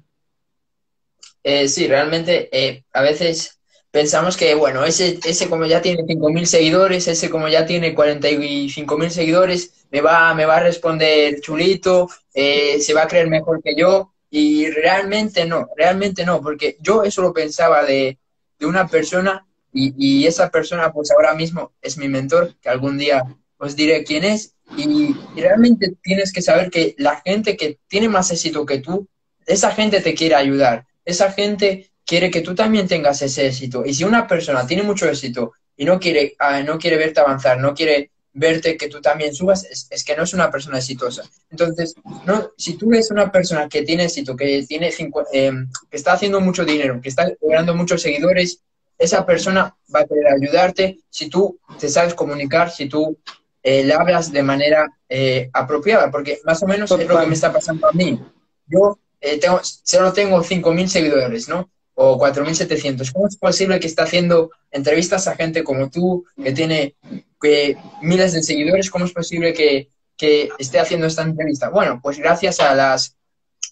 [1.42, 3.58] Eh, sí, realmente eh, a veces
[3.90, 9.10] pensamos que, bueno, ese, ese como ya tiene 5.000 seguidores, ese como ya tiene 45.000
[9.10, 13.74] seguidores, me va, me va a responder chulito, eh, se va a creer mejor que
[13.76, 18.18] yo, y realmente no, realmente no, porque yo eso lo pensaba de,
[18.58, 22.98] de una persona y, y, esa persona pues ahora mismo es mi mentor, que algún
[22.98, 23.22] día
[23.58, 24.54] os diré quién es.
[24.76, 29.06] Y, realmente tienes que saber que la gente que tiene más éxito que tú,
[29.46, 33.84] esa gente te quiere ayudar, esa gente quiere que tú también tengas ese éxito.
[33.84, 37.58] Y si una persona tiene mucho éxito y no quiere, uh, no quiere verte avanzar,
[37.60, 41.22] no quiere verte que tú también subas, es, que no es una persona exitosa.
[41.50, 41.94] Entonces,
[42.26, 44.90] no, si tú eres una persona que tiene éxito, que, tiene
[45.32, 45.52] eh,
[45.90, 48.60] que está haciendo mucho dinero, que está logrando muchos seguidores,
[48.98, 53.18] esa persona va a querer ayudarte si tú te sabes comunicar, si tú
[53.66, 57.34] eh, le hablas de manera eh, apropiada, porque más o menos es lo que me
[57.34, 58.20] está pasando a mí.
[58.66, 58.98] Yo
[59.40, 61.68] tengo, solo tengo 5.000 seguidores, ¿no?
[61.96, 63.12] o 4.700.
[63.12, 66.94] ¿Cómo es posible que está haciendo entrevistas a gente como tú, que tiene
[67.40, 68.90] que, miles de seguidores?
[68.90, 71.70] ¿Cómo es posible que, que, esté haciendo esta entrevista?
[71.70, 73.16] Bueno, pues gracias a, las,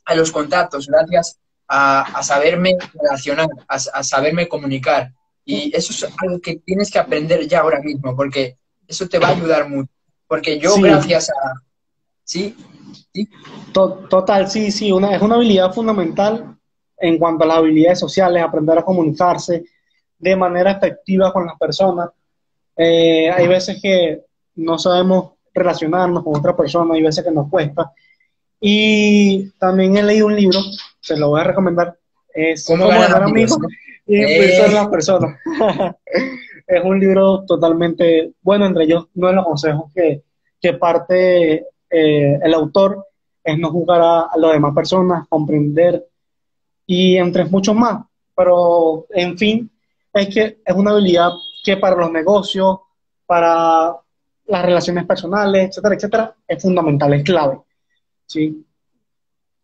[0.07, 1.39] a los contactos, gracias
[1.69, 5.13] a, a saberme relacionar, a, a, saberme comunicar.
[5.45, 8.57] Y eso es algo que tienes que aprender ya ahora mismo, porque
[8.89, 9.91] eso te va a ayudar mucho.
[10.27, 11.55] porque yo gracias a...
[12.25, 12.57] Sí,
[13.13, 13.29] sí.
[13.73, 16.57] Total, sí, sí, una, es una habilidad fundamental
[16.99, 19.65] en cuanto a las habilidades sociales, aprender a comunicarse
[20.19, 22.11] de manera efectiva con las personas.
[22.77, 24.23] Eh, hay veces que
[24.57, 27.93] no sabemos relacionarnos con otra persona, hay veces que nos cuesta.
[28.61, 30.61] Y también he leído un libro,
[31.01, 31.99] se lo voy a recomendar,
[32.33, 33.59] es ¿Cómo, ganar amigos?
[34.07, 35.39] y influenciar a las personas.
[36.67, 40.23] es un libro totalmente bueno, entre ellos uno de los consejos que,
[40.61, 43.07] que parte eh, el autor
[43.43, 46.07] es no juzgar a, a las demás personas, comprender
[46.87, 48.05] y entre muchos más.
[48.35, 49.71] Pero, en fin,
[50.13, 51.31] es que es una habilidad
[51.63, 52.79] que para los negocios,
[53.27, 53.97] para
[54.47, 57.61] las relaciones personales, etcétera, etcétera, es fundamental, es clave.
[58.27, 58.65] Sí.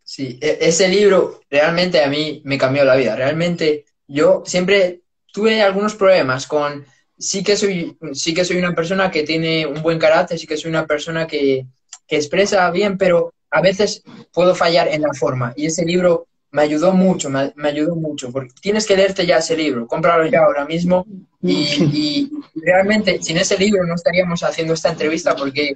[0.03, 3.14] Sí, e-, ese libro realmente a mí me cambió la vida.
[3.16, 5.03] Realmente yo siempre
[5.33, 6.85] tuve algunos problemas con,
[7.18, 10.57] sí que soy, sí que soy una persona que tiene un buen carácter, sí que
[10.57, 11.66] soy una persona que,
[12.07, 14.03] que expresa bien, pero a veces
[14.33, 15.53] puedo fallar en la forma.
[15.57, 19.57] Y ese libro me ayudó mucho, me, ayudó mucho, porque tienes que leerte ya ese
[19.57, 21.07] libro, cómpralo ya ahora mismo
[21.43, 25.74] y, realmente sin ese libro no estaríamos haciendo esta entrevista porque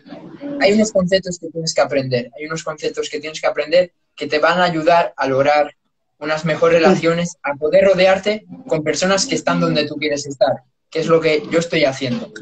[0.60, 4.26] hay unos conceptos que tienes que aprender, hay unos conceptos que tienes que aprender que
[4.26, 5.74] te van a ayudar a lograr
[6.18, 11.00] unas mejores relaciones, a poder rodearte con personas que están donde tú quieres estar, que
[11.00, 12.32] es lo que yo estoy haciendo.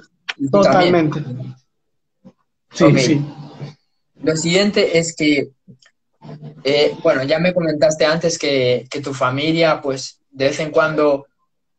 [0.51, 1.25] Totalmente.
[2.73, 3.27] Sí, sí.
[4.23, 5.51] Lo siguiente es que
[6.65, 11.27] eh, bueno, ya me comentaste antes que, tu familia, pues de vez en cuando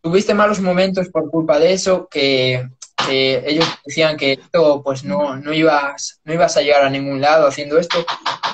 [0.02, 2.68] tuviste malos momentos por culpa de eso, que,
[3.10, 7.48] ellos decían que esto, pues no, no, ibas, no ibas a llegar a ningún lado
[7.48, 8.06] haciendo esto.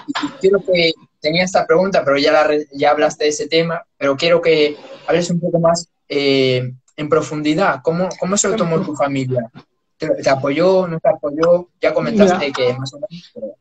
[0.07, 4.41] Y quiero que tenía esta pregunta, pero ya, ya hablaste de ese tema, pero quiero
[4.41, 7.81] que hables un poco más eh, en profundidad.
[7.83, 9.49] ¿Cómo, ¿Cómo se lo tomó tu familia?
[9.97, 10.87] ¿Te, apoyó?
[10.87, 11.67] ¿No te apoyó?
[11.81, 13.55] Ya comentaste que más o menos.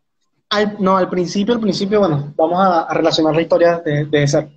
[0.51, 4.49] Al, no, al principio, al principio, bueno, vamos a, relacionar la historia de, de, esa.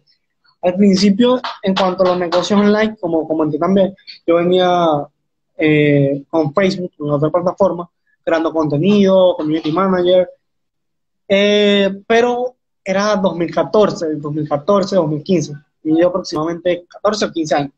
[0.62, 3.94] Al principio, en cuanto a los negocios online, como comenté también,
[4.26, 5.08] yo venía
[5.58, 7.90] eh, con Facebook, en otra plataforma,
[8.24, 10.30] creando contenido, community manager,
[11.28, 15.54] eh, pero era 2014, 2014, 2015,
[15.84, 17.72] y yo aproximadamente 14 o 15 años.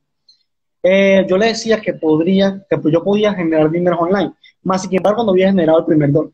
[0.81, 4.33] Eh, yo le decía que podría, que yo podía generar dinero online,
[4.63, 6.31] más sin embargo no había generado el primer dólar.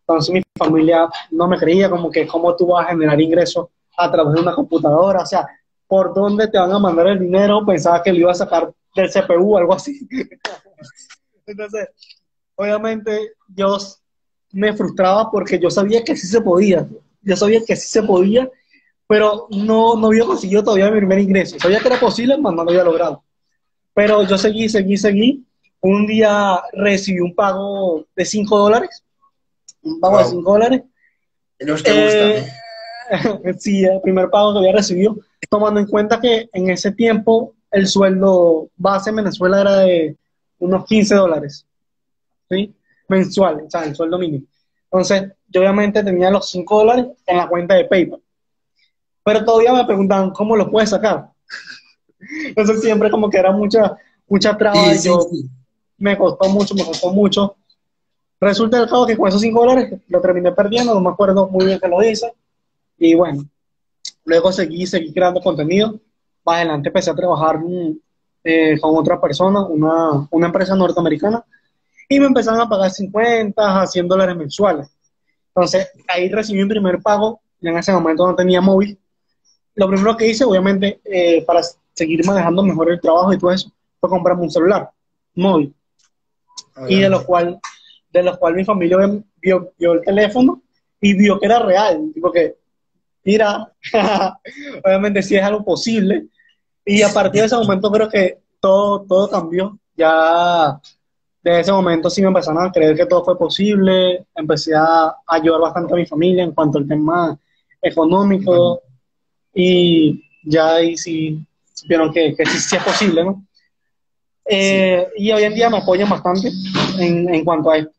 [0.00, 4.10] Entonces mi familia no me creía como que cómo tú vas a generar ingresos a
[4.10, 5.46] través de una computadora, o sea,
[5.86, 7.64] ¿por dónde te van a mandar el dinero?
[7.64, 10.06] Pensaba que lo iba a sacar del CPU o algo así.
[11.46, 11.88] Entonces,
[12.56, 13.76] obviamente yo
[14.52, 16.88] me frustraba porque yo sabía que sí se podía,
[17.24, 18.50] yo sabía que sí se podía,
[19.06, 21.58] pero no, no había conseguido todavía mi primer ingreso.
[21.58, 23.22] Sabía que era posible, pero no lo había logrado.
[23.92, 25.44] Pero yo seguí, seguí, seguí.
[25.80, 29.04] Un día recibí un pago de 5 dólares
[29.84, 30.82] un pago de 5 dólares.
[31.60, 32.46] Los que eh,
[33.10, 35.16] gustan, sí, el primer pago que había recibido,
[35.48, 40.16] tomando en cuenta que en ese tiempo el sueldo base en Venezuela era de
[40.58, 41.66] unos 15 dólares,
[42.50, 42.74] ¿sí?
[43.08, 44.46] Mensual, o sea, el sueldo mínimo.
[44.94, 48.22] Entonces, yo obviamente tenía los 5 dólares en la cuenta de PayPal.
[49.24, 51.32] Pero todavía me preguntaban, ¿cómo lo puedes sacar?
[52.46, 53.96] Entonces, siempre como que era mucha,
[54.28, 54.94] mucha traba.
[54.94, 55.18] yo,
[55.98, 57.56] Me costó mucho, me costó mucho.
[58.40, 61.66] Resulta el cabo que con esos 5 dólares lo terminé perdiendo, no me acuerdo muy
[61.66, 62.32] bien que lo hice.
[62.96, 63.44] Y bueno,
[64.24, 65.98] luego seguí, seguí creando contenido.
[66.44, 67.98] Más adelante empecé a trabajar mm,
[68.44, 71.44] eh, con otra persona, una, una empresa norteamericana,
[72.08, 74.88] y me empezaron a pagar 50 a 100 dólares mensuales.
[75.48, 78.98] Entonces, ahí recibí mi primer pago, y en ese momento no tenía móvil.
[79.74, 81.60] Lo primero que hice, obviamente, eh, para
[81.92, 84.90] seguir manejando mejor el trabajo y todo eso, fue comprarme un celular
[85.34, 85.74] móvil.
[86.88, 87.60] Y de lo cual
[88.14, 88.96] de los cuales mi familia
[89.42, 90.62] vio, vio, el teléfono
[91.00, 92.10] y vio que era real.
[92.14, 92.56] Tipo que,
[93.24, 93.72] mira,
[94.84, 96.26] obviamente sí es algo posible.
[96.84, 99.78] Y a partir de ese momento creo que todo, todo cambió.
[99.96, 100.80] Ya
[101.44, 104.26] de ese momento sí me empezaron a creer que todo fue posible.
[104.34, 107.38] Empecé a ayudar bastante a mi familia en cuanto al tema
[107.82, 108.82] económico.
[109.52, 113.44] Y ya ahí sí supieron que, que sí, es posible, ¿no?
[114.46, 116.50] Eh, y hoy en día me apoyan bastante
[116.98, 117.92] en, en cuanto a esto.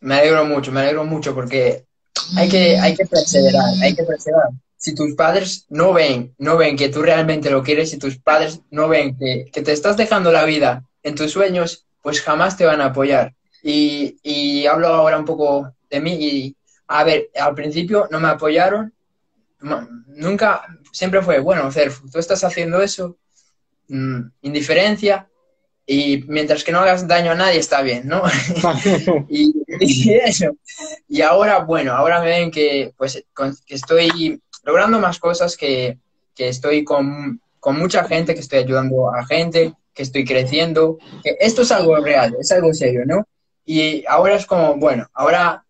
[0.00, 1.84] Me alegro mucho, me alegro mucho porque
[2.36, 4.48] hay que, hay que perseverar, hay que perseverar.
[4.78, 8.60] Si tus padres no ven, no ven que tú realmente lo quieres, si tus padres
[8.70, 12.80] no ven que, te estás dejando la vida en tus sueños, pues jamás te van
[12.80, 13.34] a apoyar.
[13.62, 16.56] Y, y hablo ahora un poco de mí y,
[16.88, 18.92] a ver, al principio no me apoyaron,
[20.08, 23.16] nunca, siempre fue, bueno, Cerf, tú estás haciendo eso,
[23.88, 25.28] mm, indiferencia,
[25.86, 28.22] y mientras que no hagas daño a nadie está bien, ¿no?
[29.28, 29.54] y,
[30.12, 30.56] eso.
[31.08, 33.24] Y ahora, bueno, ahora me ven que, pues,
[33.64, 35.98] que estoy logrando más cosas, que,
[36.34, 41.36] que estoy con, con, mucha gente, que estoy ayudando a gente, que estoy creciendo, que
[41.40, 43.26] esto es algo real, es algo serio, ¿no?
[43.64, 45.64] Y ahora es como, bueno, ahora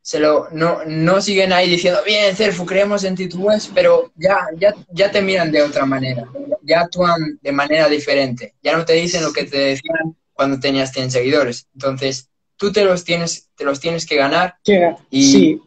[0.00, 4.46] se lo, no, no siguen ahí diciendo, bien, Cerfu, creemos en ti, tú pero ya,
[4.56, 6.24] ya, ya te miran de otra manera,
[6.62, 10.92] ya actúan de manera diferente, ya no te dicen lo que te decían cuando tenías
[10.92, 11.66] 100 seguidores.
[11.74, 14.56] Entonces, tú te los tienes, te los tienes que ganar.
[15.10, 15.62] Y, sí,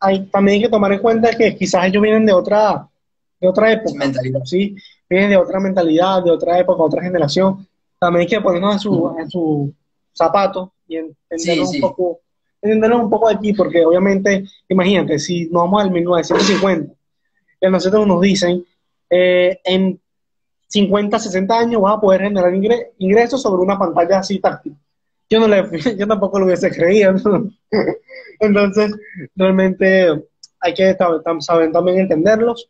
[0.00, 2.88] hay, también hay que tomar en cuenta que quizás ellos vienen de otra,
[3.40, 3.98] de otra época.
[3.98, 4.40] Mentalidad.
[4.44, 4.76] Sí,
[5.08, 7.66] vienen de otra mentalidad, de otra época, otra generación.
[7.98, 9.74] También hay que ponernos en su, en su
[10.12, 12.20] zapato y entender un poco
[12.62, 16.92] entenderlo un poco aquí, porque obviamente, imagínate, si nos vamos al 1950,
[17.60, 18.64] y a nosotros nos dicen,
[19.10, 20.00] eh, en
[20.68, 22.52] 50, 60 años vas a poder generar
[22.98, 24.76] ingresos sobre una pantalla así táctil.
[25.28, 25.64] Yo, no le,
[25.98, 27.14] yo tampoco lo hubiese creído.
[28.40, 28.94] Entonces,
[29.34, 30.08] realmente
[30.60, 30.96] hay que
[31.40, 32.68] saber también entenderlos.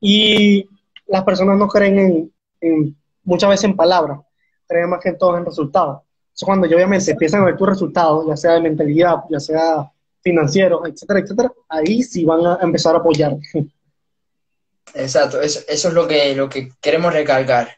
[0.00, 0.68] Y
[1.06, 4.20] las personas no creen en, muchas veces en palabras,
[4.66, 6.00] creen más que en todo en resultados
[6.44, 9.90] cuando yo obviamente empiezan a ver tus resultados, ya sea de mentalidad, ya sea
[10.22, 13.36] financieros, etcétera, etcétera, ahí sí van a empezar a apoyar.
[14.94, 17.76] Exacto, eso, eso es lo que, lo que queremos recalcar.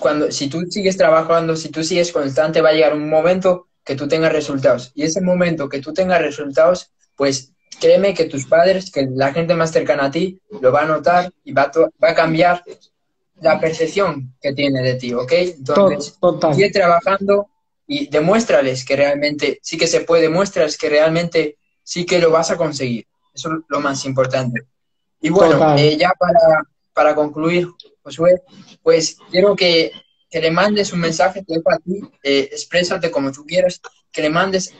[0.00, 3.96] Cuando, si tú sigues trabajando, si tú sigues constante, va a llegar un momento que
[3.96, 4.92] tú tengas resultados.
[4.94, 9.54] Y ese momento que tú tengas resultados, pues créeme que tus padres, que la gente
[9.54, 12.62] más cercana a ti, lo va a notar y va a, va a cambiar
[13.40, 15.32] la percepción que tiene de ti, ¿ok?
[15.32, 16.18] Entonces,
[16.54, 17.48] sigue trabajando,
[17.92, 22.50] y demuéstrales que realmente sí que se puede, demuéstrales que realmente sí que lo vas
[22.50, 23.06] a conseguir.
[23.34, 24.66] Eso es lo más importante.
[25.20, 26.64] Y bueno, eh, ya para,
[26.94, 27.68] para concluir,
[28.02, 28.42] Josué,
[28.82, 29.92] pues quiero que,
[30.30, 33.80] que, le mandes un mensaje, te dejo a ti, eh, exprésate como tú quieras,
[34.12, 34.74] que le mandes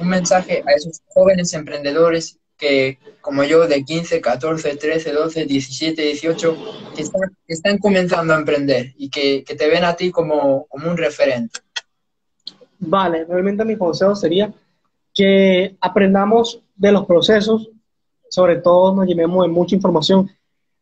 [0.00, 6.02] un mensaje a esos jóvenes emprendedores que, como yo, de 15, 14, 13, 12, 17,
[6.02, 6.56] 18,
[6.94, 7.02] que
[7.48, 11.60] están, comenzando a emprender y que, que te ven a ti como, como un referente.
[12.78, 14.52] Vale, realmente mi consejo sería
[15.12, 17.70] que aprendamos de los procesos,
[18.28, 20.30] sobre todo nos llevemos de mucha información.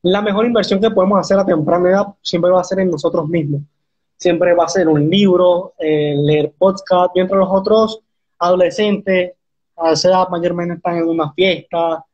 [0.03, 3.29] La mejor inversión que podemos hacer a temprana edad siempre va a ser en nosotros
[3.29, 3.63] mismos.
[4.23, 8.01] Siempre va a ser un libro, eh, leer podcast, mientras los otros
[8.39, 9.33] adolescentes
[9.77, 12.05] a esa mayormente están en una fiesta,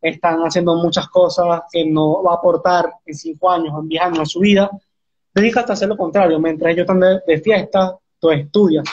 [0.00, 4.20] están haciendo muchas cosas que no va a aportar en cinco años, en diez años
[4.20, 4.70] a su vida.
[5.34, 6.38] Dedícate a hacer lo contrario.
[6.38, 8.84] Mientras ellos están de, de fiesta, tú estudias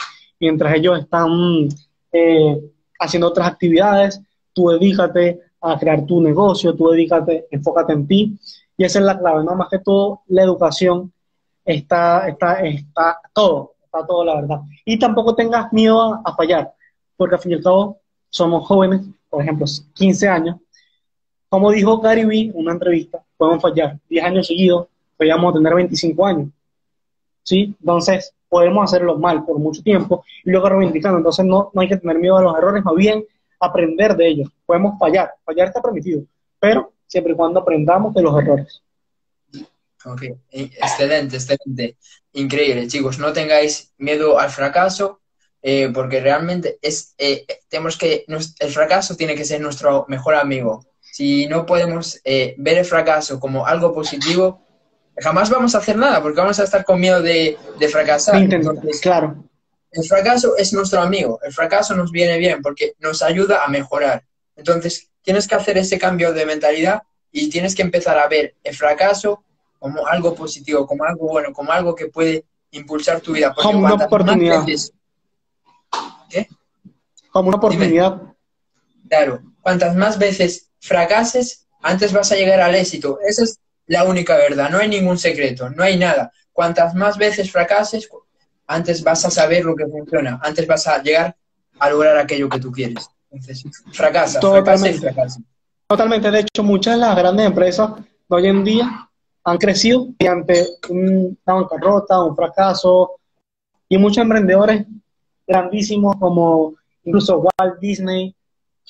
[0.44, 1.68] mientras ellos están
[2.12, 2.60] eh,
[2.98, 4.20] haciendo otras actividades,
[4.52, 8.38] tú dedícate a crear tu negocio, tú dedícate, enfócate en ti.
[8.76, 9.54] Y esa es la clave, ¿no?
[9.54, 11.12] Más que todo, la educación
[11.64, 14.60] está, está, está todo, está todo, la verdad.
[14.84, 16.72] Y tampoco tengas miedo a, fallar,
[17.16, 17.98] porque al fin y al cabo
[18.28, 20.56] somos jóvenes, por ejemplo, 15 años.
[21.48, 26.26] Como dijo Gary Vee en una entrevista, podemos fallar 10 años seguidos, podríamos tener 25
[26.26, 26.48] años.
[27.42, 27.76] ¿Sí?
[27.78, 31.18] Entonces, podemos hacerlo mal por mucho tiempo y luego reivindicando.
[31.18, 33.24] Entonces no, no hay que tener miedo a los errores, más bien
[33.58, 34.48] aprender de ellos.
[34.64, 36.22] Podemos fallar, fallar está permitido,
[36.60, 38.83] pero siempre y cuando aprendamos de los errores.
[40.04, 41.96] Ok, excelente, excelente.
[42.32, 43.18] Increíble, chicos.
[43.18, 45.20] No tengáis miedo al fracaso,
[45.62, 50.84] eh, porque realmente es, eh, tenemos que, el fracaso tiene que ser nuestro mejor amigo.
[51.00, 54.62] Si no podemos eh, ver el fracaso como algo positivo,
[55.16, 57.56] jamás vamos a hacer nada porque vamos a estar con miedo de,
[57.90, 58.46] fracasar.
[59.00, 59.44] claro.
[59.90, 64.24] El fracaso es nuestro amigo, el fracaso nos viene bien porque nos ayuda a mejorar.
[64.56, 68.74] Entonces, tienes que hacer ese cambio de mentalidad y tienes que empezar a ver el
[68.74, 69.44] fracaso
[69.84, 73.52] como algo positivo, como algo bueno, como algo que puede impulsar tu vida.
[73.54, 74.64] como una oportunidad.
[76.30, 76.48] ¿Qué?
[77.30, 78.18] Como una oportunidad.
[79.06, 83.18] claro, cuantas más veces fracases, antes vas a llegar al éxito.
[83.28, 86.32] Eso es la única verdad, no hay ningún secreto, no hay nada.
[86.50, 88.08] Cuantas más veces fracases,
[88.66, 91.36] antes vas a saber lo que funciona, antes vas a llegar
[91.78, 93.06] a lograr aquello que tú quieres.
[93.30, 94.98] Entonces, fracasa, Totalmente.
[94.98, 95.40] fracasa
[95.86, 98.04] Totalmente, de hecho, muchas de las grandes empresas de
[98.34, 99.10] hoy en día
[99.44, 103.12] han crecido ante una bancarrota, un fracaso,
[103.88, 104.86] y muchos emprendedores
[105.46, 106.74] grandísimos como
[107.04, 108.34] incluso Walt Disney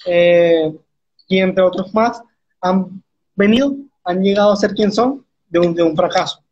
[0.07, 0.73] eh,
[1.27, 2.23] y entre otros más
[2.61, 3.03] han
[3.35, 3.75] venido
[4.05, 6.43] han llegado a ser quien son de un, de un fracaso,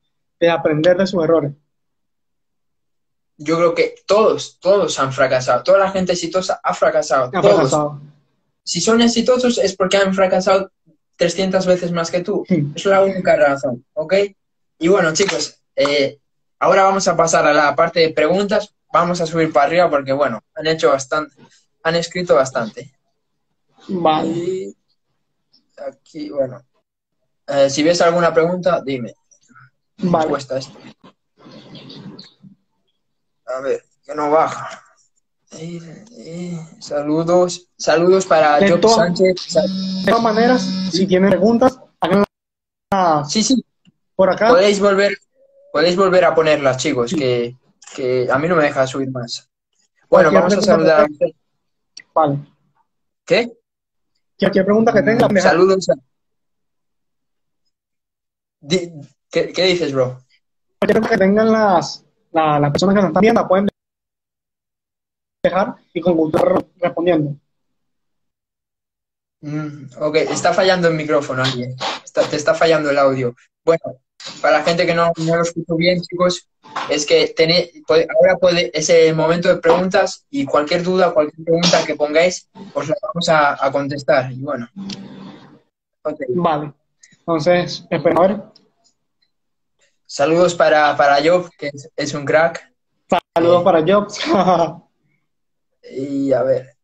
[0.40, 1.53] de aprender de sus errores.
[3.36, 5.62] Yo creo que todos, todos han fracasado.
[5.62, 7.30] Toda la gente exitosa ha fracasado.
[7.30, 7.98] todos.
[8.64, 10.70] Si son exitosos es porque han fracasado
[11.22, 12.44] 300 veces más que tú.
[12.74, 14.14] Es la única razón, ¿ok?
[14.78, 16.18] Y bueno, chicos, eh,
[16.58, 18.74] ahora vamos a pasar a la parte de preguntas.
[18.92, 21.36] Vamos a subir para arriba porque, bueno, han hecho bastante,
[21.84, 22.92] han escrito bastante.
[23.86, 24.30] Vale.
[24.30, 24.76] Y
[25.76, 26.60] aquí, bueno.
[27.46, 29.14] Eh, si ves alguna pregunta, dime.
[29.98, 30.28] Vale.
[30.28, 30.76] Cuesta esto.
[33.46, 34.82] A ver, que no baja.
[36.80, 39.34] Saludos, saludos para De Job Sánchez.
[40.05, 42.26] De todas maneras, si tienen preguntas, háganlas
[43.30, 43.64] Sí, sí,
[44.16, 44.48] por acá.
[44.48, 45.16] podéis volver,
[45.72, 47.57] podéis volver a ponerlas, chicos, que,
[47.94, 49.48] que a mí no me deja subir más.
[50.09, 51.07] Bueno, Cualquier vamos a saludar.
[51.18, 51.34] que
[52.14, 52.38] Vale.
[53.24, 53.53] ¿Qué?
[54.38, 55.88] Cualquier pregunta que tengan, deja- Saludos.
[55.90, 55.94] a-
[58.68, 60.18] ¿Qué, qué dices, bro?
[60.78, 63.68] cualquier pregunta que tengan las, la- las personas que nos están viendo, pueden
[65.93, 67.34] y con re- respondiendo.
[69.40, 71.74] Mm, ok, está fallando el micrófono alguien.
[72.05, 73.34] Está- te está fallando el audio.
[73.64, 73.82] Bueno,
[74.40, 76.49] para la gente que no, no lo escucho bien, chicos,
[76.88, 81.45] es que tené- puede- ahora puede, es el momento de preguntas y cualquier duda, cualquier
[81.45, 84.30] pregunta que pongáis, os la vamos a, a contestar.
[84.30, 84.68] Y bueno.
[86.36, 86.72] Vale.
[87.18, 88.43] Entonces, espero a ver.
[90.07, 92.70] Saludos para, para Job, que es, es un crack.
[93.36, 94.20] Saludos para Jobs.
[95.90, 96.76] Y a ver,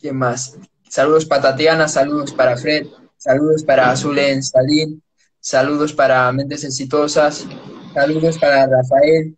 [0.00, 0.58] ¿quién más?
[0.88, 2.86] Saludos para Tatiana, saludos para Fred,
[3.16, 5.02] saludos para Zulen Salín,
[5.40, 7.46] saludos para Mentes Exitosas,
[7.94, 9.36] saludos para Rafael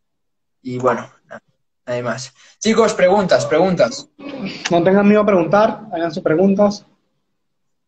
[0.62, 1.08] y bueno,
[1.86, 2.32] nada, más.
[2.58, 4.08] Chicos, preguntas, preguntas.
[4.70, 6.84] no tengan miedo a preguntar, hagan sus preguntas.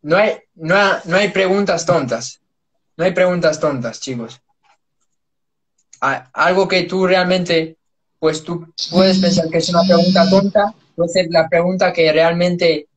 [0.03, 2.39] No hay, no, ha- no hay preguntas tontas.
[2.95, 4.39] No hay preguntas tontas, chicos.
[5.99, 7.76] Algo que tú realmente,
[8.19, 12.87] pues tú puedes pensar que es una pregunta tonta, puede ser la pregunta que realmente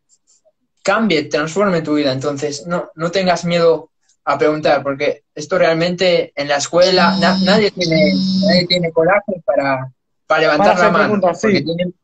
[0.83, 2.13] cambie, transforme tu vida.
[2.13, 3.91] Entonces, no, no tengas miedo
[4.25, 8.13] a preguntar, porque esto realmente en la escuela na- nadie tiene,
[8.47, 9.91] nadie tiene coraje para,
[10.27, 11.35] para levantar Para la mano.
[11.35, 11.41] sí.
[11.43, 11.95] porque tienen,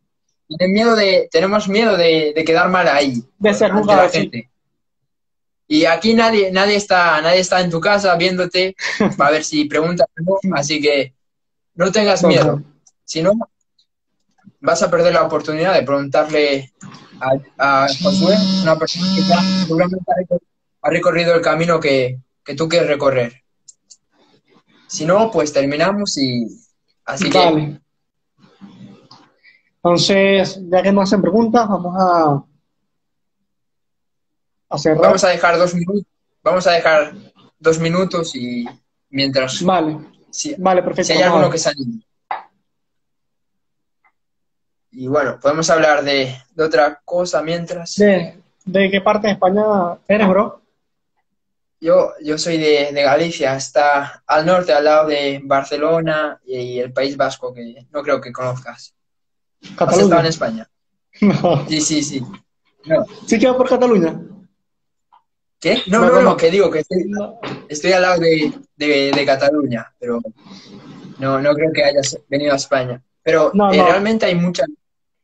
[0.48, 4.08] tienen miedo de, tenemos miedo de, de quedar mal ahí De ser ante juzgado, la
[4.10, 4.18] sí.
[4.18, 4.50] gente.
[5.68, 8.76] Y aquí nadie, nadie está, nadie está en tu casa viéndote
[9.16, 11.12] para ver si preguntas o no, así que
[11.74, 12.62] no tengas miedo.
[13.07, 13.32] Si no,
[14.61, 16.72] vas a perder la oportunidad de preguntarle
[17.20, 20.42] a, a Josué, una persona que ya seguramente ha recor-
[20.82, 23.42] ha recorrido el camino que, que tú quieres recorrer.
[24.88, 26.46] Si no, pues terminamos y
[27.04, 27.80] así que Vale.
[29.76, 32.42] Entonces, ya que no hacen preguntas, vamos a,
[34.70, 35.00] a cerrar.
[35.00, 36.02] vamos a dejar dos minutos,
[36.42, 37.14] vamos a dejar
[37.61, 38.66] dos minutos y
[39.11, 39.96] mientras Vale,
[40.30, 41.04] si, vale, perfecto.
[41.07, 42.02] si hay alguno que se anime.
[44.99, 47.97] Y bueno, podemos hablar de, de otra cosa mientras.
[47.97, 49.62] ¿De, ¿De qué parte de España
[50.09, 50.62] eres, bro?
[51.80, 56.92] Yo, yo soy de, de Galicia, está al norte, al lado de Barcelona y el
[56.94, 58.94] País Vasco, que no creo que conozcas.
[59.62, 60.28] ¿Has estado en Cataluña.
[60.28, 60.70] España?
[61.20, 61.66] No.
[61.68, 62.22] Sí, sí, sí.
[62.86, 63.05] No.
[63.26, 64.18] ¿Sí queda por Cataluña?
[65.61, 65.82] ¿Qué?
[65.88, 66.36] No, No, no, no.
[66.36, 67.11] que digo que estoy,
[67.68, 70.20] estoy al lado de, de- de Cataluña, pero
[71.18, 73.03] no, no creo que hayas venido a España.
[73.22, 74.64] Pero eh, realmente hay mucha,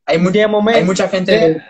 [0.07, 1.33] hay, mu- De momento- hay mucha gente...
[1.33, 1.63] de-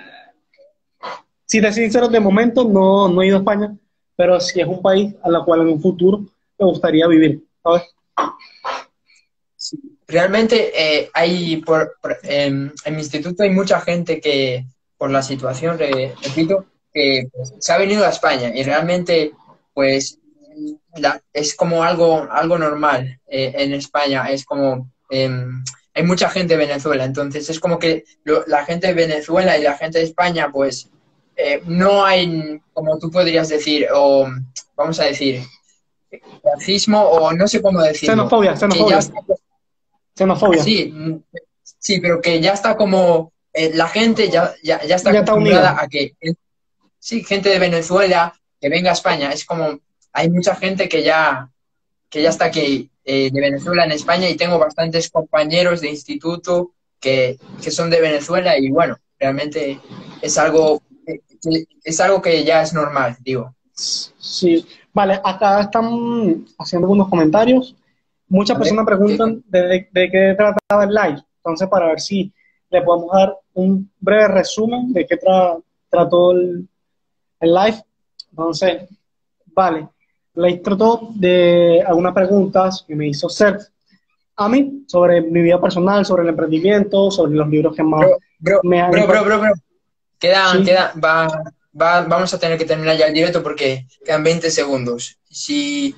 [1.47, 3.77] Si te sincero, de momento no, no he ido a España,
[4.17, 6.21] pero sí es un país a la cual en un futuro
[6.59, 7.83] me gustaría vivir, ¿sabes?
[9.57, 9.79] Sí.
[10.07, 14.65] Realmente eh, hay, por, por- em, en mi instituto hay mucha gente que,
[14.99, 19.33] por la situación, re- repito, que pues, se ha venido a España y realmente,
[19.75, 20.19] pues,
[20.97, 24.29] la- es como algo, algo normal eh, en España.
[24.31, 25.65] Es como, em,
[25.95, 29.63] hay mucha gente de Venezuela, entonces es como que lo- la gente de Venezuela y
[29.63, 30.89] la gente de España, pues,
[31.37, 34.27] eh, no hay, como tú podrías decir, o
[34.77, 35.43] vamos a decir,
[36.45, 38.15] racismo, o no sé cómo decirlo.
[38.15, 38.99] Xenofobia, xenofobia.
[38.99, 39.15] está
[40.17, 40.63] Xenofobia.
[40.63, 40.95] Sí,
[41.79, 45.77] sí, pero que ya está como eh, la gente ya, ya, ya está Ya acostumbrada
[45.81, 46.15] a que
[46.99, 49.79] sí, gente de Venezuela que venga a España, es como
[50.13, 51.49] hay mucha gente que ya
[52.09, 56.73] que ya está aquí eh, de Venezuela en España y tengo bastantes compañeros de instituto
[57.01, 59.81] que, que son de Venezuela y bueno, realmente
[60.21, 61.21] es algo eh,
[61.83, 63.55] es algo que ya es normal, digo.
[63.75, 67.75] Sí, vale, acá están haciendo algunos comentarios.
[68.29, 71.23] Muchas personas preguntan de, de- de qué trataba el live.
[71.39, 72.33] Entonces, para ver si
[72.71, 76.69] le podemos dar un breve resumen de qué tra- trató el,
[77.41, 77.83] el live.
[78.31, 78.89] Entonces,
[79.47, 79.89] vale,
[80.35, 83.63] live trató de algunas preguntas que me hizo Seth
[84.37, 88.17] a mí sobre mi vida personal, sobre el emprendimiento, sobre los libros que más Bro,
[88.39, 89.53] bro, me han bro, bro, bro, bro.
[90.19, 90.65] Quedan, Sí.
[90.65, 91.27] queda, va,
[91.81, 95.19] va, vamos a tener que terminar ya el directo porque quedan 20 segundos.
[95.29, 95.95] Si,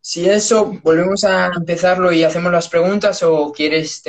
[0.00, 4.02] si eso, volvemos a empezarlo y hacemos las preguntas o quieres...